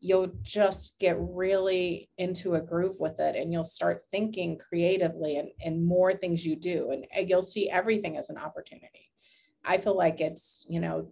you'll 0.00 0.32
just 0.42 0.98
get 0.98 1.16
really 1.18 2.10
into 2.18 2.54
a 2.54 2.60
groove 2.60 2.96
with 2.98 3.20
it 3.20 3.36
and 3.36 3.52
you'll 3.52 3.64
start 3.64 4.04
thinking 4.10 4.58
creatively 4.58 5.38
and, 5.38 5.48
and 5.64 5.84
more 5.84 6.12
things 6.14 6.44
you 6.44 6.56
do. 6.56 6.90
And, 6.90 7.06
and 7.14 7.28
you'll 7.28 7.42
see 7.42 7.70
everything 7.70 8.18
as 8.18 8.30
an 8.30 8.38
opportunity. 8.38 9.10
I 9.64 9.78
feel 9.78 9.96
like 9.96 10.20
it's, 10.20 10.66
you 10.68 10.80
know, 10.80 11.08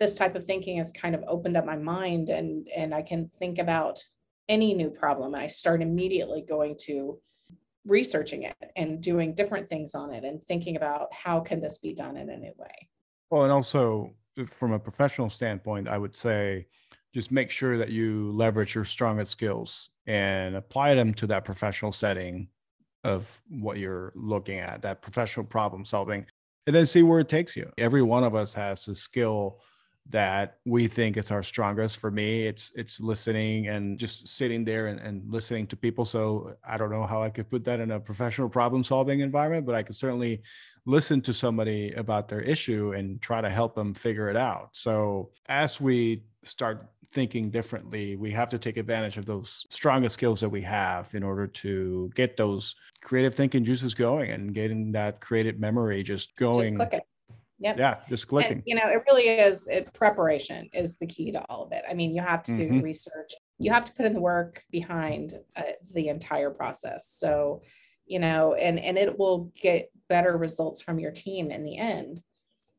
this 0.00 0.14
type 0.14 0.34
of 0.34 0.46
thinking 0.46 0.78
has 0.78 0.92
kind 0.92 1.14
of 1.14 1.24
opened 1.26 1.56
up 1.56 1.64
my 1.64 1.76
mind 1.76 2.28
and 2.28 2.68
and 2.76 2.94
I 2.94 3.02
can 3.02 3.30
think 3.38 3.58
about 3.58 4.02
any 4.48 4.74
new 4.74 4.90
problem. 4.90 5.34
and 5.34 5.42
I 5.42 5.46
start 5.46 5.82
immediately 5.82 6.42
going 6.42 6.76
to 6.86 7.20
researching 7.88 8.42
it 8.42 8.56
and 8.76 9.00
doing 9.00 9.34
different 9.34 9.68
things 9.68 9.94
on 9.94 10.12
it 10.12 10.24
and 10.24 10.42
thinking 10.44 10.76
about 10.76 11.12
how 11.12 11.40
can 11.40 11.58
this 11.58 11.78
be 11.78 11.94
done 11.94 12.16
in 12.16 12.30
a 12.30 12.36
new 12.36 12.52
way. 12.56 12.88
Well 13.30 13.42
and 13.42 13.52
also 13.52 14.14
uh, 14.38 14.44
from 14.46 14.72
a 14.72 14.78
professional 14.78 15.28
standpoint 15.28 15.88
i 15.88 15.98
would 15.98 16.16
say 16.16 16.66
just 17.14 17.32
make 17.32 17.50
sure 17.50 17.78
that 17.78 17.90
you 17.90 18.30
leverage 18.32 18.74
your 18.74 18.84
strongest 18.84 19.32
skills 19.32 19.90
and 20.06 20.56
apply 20.56 20.94
them 20.94 21.12
to 21.14 21.26
that 21.26 21.44
professional 21.44 21.92
setting 21.92 22.48
of 23.04 23.42
what 23.48 23.78
you're 23.78 24.12
looking 24.14 24.58
at 24.58 24.82
that 24.82 25.02
professional 25.02 25.44
problem 25.44 25.84
solving 25.84 26.26
and 26.66 26.74
then 26.74 26.84
see 26.84 27.02
where 27.02 27.20
it 27.20 27.30
takes 27.30 27.56
you. 27.56 27.70
Every 27.78 28.02
one 28.02 28.24
of 28.24 28.34
us 28.34 28.52
has 28.52 28.86
a 28.88 28.94
skill 28.94 29.60
that 30.10 30.58
we 30.64 30.86
think 30.88 31.16
it's 31.16 31.30
our 31.30 31.42
strongest 31.42 31.98
for 31.98 32.10
me. 32.10 32.46
It's 32.46 32.72
it's 32.74 33.00
listening 33.00 33.68
and 33.68 33.98
just 33.98 34.28
sitting 34.28 34.64
there 34.64 34.86
and, 34.86 34.98
and 35.00 35.22
listening 35.30 35.66
to 35.68 35.76
people. 35.76 36.04
So 36.04 36.54
i 36.66 36.76
don't 36.76 36.90
know 36.90 37.06
how 37.06 37.22
i 37.22 37.30
could 37.30 37.50
put 37.50 37.64
that 37.64 37.80
in 37.80 37.90
a 37.90 38.00
professional 38.00 38.48
problem 38.48 38.82
solving 38.82 39.20
environment 39.20 39.66
but 39.66 39.74
i 39.74 39.82
could 39.82 39.96
certainly 39.96 40.42
listen 40.88 41.20
to 41.20 41.34
somebody 41.34 41.92
about 41.92 42.28
their 42.28 42.40
issue 42.40 42.92
and 42.92 43.20
try 43.20 43.42
to 43.42 43.50
help 43.50 43.74
them 43.74 43.92
figure 43.92 44.30
it 44.30 44.36
out. 44.36 44.70
So 44.72 45.30
as 45.46 45.78
we 45.78 46.24
start 46.44 46.88
thinking 47.12 47.50
differently 47.50 48.16
we 48.16 48.30
have 48.32 48.48
to 48.50 48.58
take 48.58 48.76
advantage 48.78 49.16
of 49.16 49.26
those 49.26 49.66
strongest 49.70 50.14
skills 50.14 50.40
that 50.40 50.48
we 50.48 50.62
have 50.62 51.14
in 51.14 51.22
order 51.22 51.46
to 51.46 52.10
get 52.14 52.36
those 52.36 52.74
creative 53.02 53.34
thinking 53.34 53.64
juices 53.64 53.94
going 53.94 54.30
and 54.30 54.54
getting 54.54 54.92
that 54.92 55.20
creative 55.20 55.58
memory 55.58 56.02
just 56.02 56.36
going. 56.36 56.76
just 56.76 56.90
Yep. 57.60 57.78
Yeah, 57.78 57.96
just 58.08 58.28
clicking. 58.28 58.52
And, 58.52 58.62
you 58.66 58.76
know, 58.76 58.86
it 58.86 59.02
really 59.10 59.28
is. 59.28 59.66
It, 59.66 59.92
preparation 59.92 60.68
is 60.72 60.96
the 60.96 61.06
key 61.06 61.32
to 61.32 61.44
all 61.48 61.64
of 61.64 61.72
it. 61.72 61.82
I 61.88 61.94
mean, 61.94 62.14
you 62.14 62.22
have 62.22 62.42
to 62.44 62.56
do 62.56 62.68
mm-hmm. 62.68 62.80
research. 62.80 63.32
You 63.58 63.72
have 63.72 63.84
to 63.84 63.92
put 63.92 64.06
in 64.06 64.14
the 64.14 64.20
work 64.20 64.62
behind 64.70 65.34
uh, 65.56 65.62
the 65.92 66.08
entire 66.08 66.50
process. 66.50 67.08
So, 67.10 67.62
you 68.06 68.20
know, 68.20 68.54
and 68.54 68.78
and 68.78 68.96
it 68.96 69.18
will 69.18 69.52
get 69.60 69.90
better 70.08 70.36
results 70.36 70.80
from 70.80 70.98
your 71.00 71.10
team 71.10 71.50
in 71.50 71.64
the 71.64 71.76
end 71.76 72.22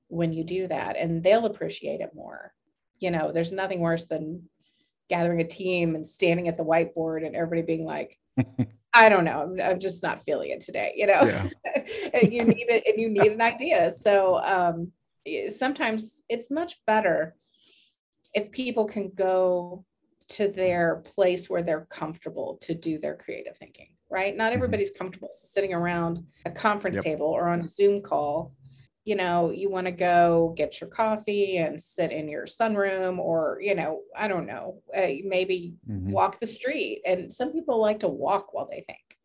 when 0.08 0.32
you 0.34 0.44
do 0.44 0.68
that, 0.68 0.96
and 0.96 1.22
they'll 1.22 1.46
appreciate 1.46 2.00
it 2.00 2.16
more. 2.16 2.54
You 3.00 3.12
know, 3.12 3.32
there's 3.32 3.52
nothing 3.52 3.82
worse 3.82 4.06
than 4.06 4.50
gathering 5.10 5.42
a 5.42 5.48
team 5.48 5.96
and 5.96 6.06
standing 6.06 6.48
at 6.48 6.58
the 6.58 6.66
whiteboard 6.66 7.26
and 7.26 7.36
everybody 7.36 7.62
being 7.62 7.86
like, 7.86 8.18
I 9.00 9.08
don't 9.08 9.24
know. 9.24 9.42
I'm, 9.42 9.62
I'm, 9.62 9.80
just 9.80 10.04
not 10.04 10.24
feeling 10.24 10.50
it 10.50 10.60
today, 10.60 10.94
you 10.96 11.08
know. 11.08 11.22
Yeah. 11.22 11.48
and 12.14 12.34
you 12.34 12.44
need 12.44 12.68
it, 12.70 12.84
and 12.86 13.02
you 13.02 13.10
need 13.10 13.32
an 13.32 13.42
idea. 13.42 13.92
So 13.92 14.42
um, 14.44 14.92
sometimes 15.50 16.22
it's 16.28 16.52
much 16.52 16.76
better 16.86 17.36
if 18.34 18.52
people 18.52 18.86
can 18.86 19.12
go 19.16 19.86
to 20.30 20.50
their 20.50 20.98
place 20.98 21.50
where 21.50 21.64
they're 21.64 21.88
comfortable 21.90 22.58
to 22.62 22.76
do 22.76 22.98
their 22.98 23.16
creative 23.16 23.58
thinking, 23.58 23.88
right? 24.10 24.36
Not 24.36 24.52
mm-hmm. 24.52 24.58
everybody's 24.58 24.92
comfortable 24.92 25.30
sitting 25.32 25.74
around 25.74 26.26
a 26.46 26.52
conference 26.52 26.98
yep. 26.98 27.06
table 27.06 27.28
or 27.28 27.48
on 27.50 27.62
a 27.62 27.70
Zoom 27.70 28.02
call. 28.02 28.54
You 29.06 29.16
know, 29.16 29.50
you 29.50 29.70
want 29.70 29.88
to 29.88 29.92
go 29.92 30.54
get 30.56 30.80
your 30.80 30.90
coffee 30.90 31.58
and 31.58 31.80
sit 31.80 32.12
in 32.12 32.28
your 32.28 32.46
sunroom, 32.46 33.18
or, 33.18 33.60
you 33.62 33.74
know, 33.74 34.02
I 34.16 34.28
don't 34.28 34.46
know, 34.46 34.82
uh, 34.96 35.08
maybe 35.24 35.76
mm-hmm. 35.90 36.12
walk 36.12 36.40
the 36.40 36.46
street. 36.46 37.02
And 37.06 37.32
some 37.32 37.52
people 37.52 37.80
like 37.80 38.02
to 38.02 38.08
walk 38.08 38.54
while 38.54 38.68
they 38.70 38.84
think. 38.86 39.18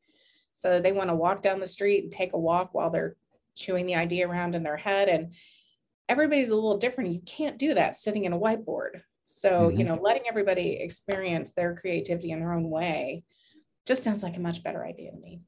So 0.53 0.81
they 0.81 0.93
want 0.93 1.11
to 1.11 1.17
walk 1.17 1.43
down 1.43 1.61
the 1.61 1.67
street 1.67 2.05
and 2.05 2.13
take 2.13 2.33
a 2.33 2.39
walk 2.39 2.73
while 2.73 2.89
they're 2.89 3.17
chewing 3.57 3.87
the 3.87 3.97
idea 3.97 4.27
around 4.29 4.55
in 4.55 4.63
their 4.63 4.77
head. 4.77 5.09
And 5.09 5.35
everybody's 6.09 6.51
a 6.51 6.55
little 6.55 6.79
different. 6.79 7.13
You 7.13 7.21
can't 7.21 7.59
do 7.59 7.75
that 7.75 7.97
sitting 7.97 8.25
in 8.25 8.33
a 8.33 8.39
whiteboard. 8.39 9.03
So, 9.27 9.51
mm-hmm. 9.51 9.79
you 9.79 9.85
know, 9.85 9.99
letting 10.01 10.29
everybody 10.29 10.75
experience 10.81 11.53
their 11.53 11.75
creativity 11.75 12.31
in 12.31 12.41
their 12.41 12.53
own 12.53 12.71
way 12.71 13.25
just 13.87 14.03
sounds 14.03 14.23
like 14.23 14.37
a 14.37 14.41
much 14.41 14.63
better 14.63 14.85
idea 14.85 15.11
to 15.11 15.17
me. 15.19 15.41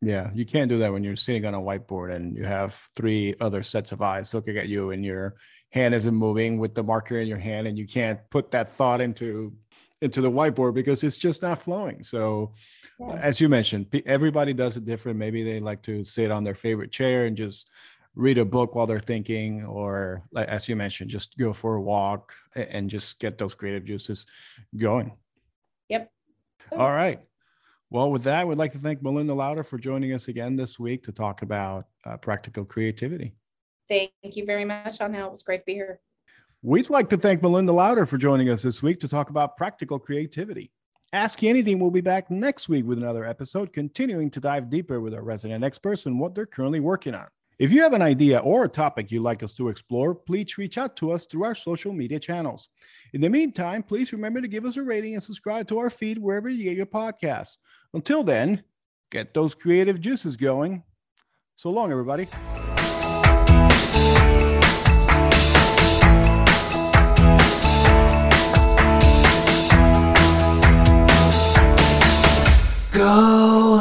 Yeah, 0.00 0.30
you 0.34 0.44
can't 0.44 0.68
do 0.68 0.78
that 0.78 0.92
when 0.92 1.02
you're 1.02 1.16
sitting 1.16 1.46
on 1.46 1.54
a 1.54 1.60
whiteboard 1.60 2.14
and 2.14 2.36
you 2.36 2.44
have 2.44 2.74
three 2.94 3.34
other 3.40 3.62
sets 3.62 3.92
of 3.92 4.02
eyes 4.02 4.34
looking 4.34 4.56
at 4.56 4.68
you 4.68 4.90
and 4.90 5.04
your 5.04 5.36
hand 5.70 5.94
isn't 5.94 6.14
moving 6.14 6.58
with 6.58 6.74
the 6.74 6.82
marker 6.82 7.18
in 7.18 7.26
your 7.26 7.38
hand 7.38 7.66
and 7.66 7.78
you 7.78 7.86
can't 7.86 8.20
put 8.30 8.50
that 8.50 8.68
thought 8.68 9.00
into 9.00 9.54
into 10.00 10.20
the 10.20 10.30
whiteboard 10.30 10.74
because 10.74 11.02
it's 11.02 11.16
just 11.16 11.40
not 11.40 11.62
flowing. 11.62 12.02
So 12.02 12.52
yeah. 13.00 13.14
as 13.14 13.40
you 13.40 13.48
mentioned, 13.48 13.86
everybody 14.04 14.52
does 14.52 14.76
it 14.76 14.84
different. 14.84 15.18
Maybe 15.18 15.42
they 15.42 15.60
like 15.60 15.82
to 15.82 16.04
sit 16.04 16.30
on 16.30 16.44
their 16.44 16.54
favorite 16.54 16.92
chair 16.92 17.24
and 17.24 17.36
just 17.36 17.70
read 18.14 18.38
a 18.38 18.44
book 18.44 18.74
while 18.74 18.86
they're 18.86 19.00
thinking 19.00 19.64
or 19.64 20.22
like 20.30 20.48
as 20.48 20.68
you 20.68 20.76
mentioned 20.76 21.10
just 21.10 21.36
go 21.36 21.52
for 21.52 21.74
a 21.74 21.82
walk 21.82 22.32
and 22.54 22.88
just 22.88 23.18
get 23.18 23.38
those 23.38 23.54
creative 23.54 23.84
juices 23.84 24.26
going 24.76 25.12
yep 25.88 26.10
all 26.70 26.92
right 26.92 27.20
well 27.94 28.10
with 28.10 28.24
that 28.24 28.48
we'd 28.48 28.58
like 28.58 28.72
to 28.72 28.78
thank 28.78 29.00
Malinda 29.02 29.36
Lowder 29.36 29.62
for 29.62 29.78
joining 29.78 30.12
us 30.12 30.26
again 30.26 30.56
this 30.56 30.80
week 30.80 31.04
to 31.04 31.12
talk 31.12 31.42
about 31.42 31.86
uh, 32.04 32.16
practical 32.16 32.64
creativity 32.64 33.36
thank 33.88 34.10
you 34.32 34.44
very 34.44 34.64
much 34.64 35.00
Angel. 35.00 35.28
it 35.28 35.30
was 35.30 35.44
great 35.44 35.58
to 35.58 35.64
be 35.64 35.74
here 35.74 36.00
we'd 36.62 36.90
like 36.90 37.08
to 37.10 37.16
thank 37.16 37.40
Malinda 37.40 37.72
Lowder 37.72 38.04
for 38.04 38.18
joining 38.18 38.50
us 38.50 38.62
this 38.62 38.82
week 38.82 38.98
to 38.98 39.06
talk 39.06 39.30
about 39.30 39.56
practical 39.56 40.00
creativity 40.00 40.72
Ask 41.12 41.44
Anything 41.44 41.78
will 41.78 41.92
be 41.92 42.00
back 42.00 42.28
next 42.28 42.68
week 42.68 42.84
with 42.84 42.98
another 42.98 43.24
episode, 43.24 43.72
continuing 43.72 44.32
to 44.32 44.40
dive 44.40 44.68
deeper 44.68 45.00
with 45.00 45.14
our 45.14 45.22
resident 45.22 45.62
experts 45.62 46.06
and 46.06 46.18
what 46.18 46.34
they're 46.34 46.44
currently 46.44 46.80
working 46.80 47.14
on. 47.14 47.28
If 47.56 47.70
you 47.70 47.82
have 47.82 47.92
an 47.92 48.02
idea 48.02 48.40
or 48.40 48.64
a 48.64 48.68
topic 48.68 49.12
you'd 49.12 49.22
like 49.22 49.44
us 49.44 49.54
to 49.54 49.68
explore, 49.68 50.12
please 50.12 50.58
reach 50.58 50.76
out 50.76 50.96
to 50.96 51.12
us 51.12 51.24
through 51.24 51.44
our 51.44 51.54
social 51.54 51.92
media 51.92 52.18
channels. 52.18 52.68
In 53.12 53.20
the 53.20 53.30
meantime, 53.30 53.84
please 53.84 54.12
remember 54.12 54.40
to 54.40 54.48
give 54.48 54.64
us 54.64 54.76
a 54.76 54.82
rating 54.82 55.14
and 55.14 55.22
subscribe 55.22 55.68
to 55.68 55.78
our 55.78 55.88
feed 55.88 56.18
wherever 56.18 56.48
you 56.48 56.64
get 56.64 56.76
your 56.76 56.86
podcasts. 56.86 57.58
Until 57.94 58.24
then, 58.24 58.64
get 59.12 59.34
those 59.34 59.54
creative 59.54 60.00
juices 60.00 60.36
going. 60.36 60.82
So 61.54 61.70
long, 61.70 61.92
everybody. 61.92 62.26
Go. 72.90 73.73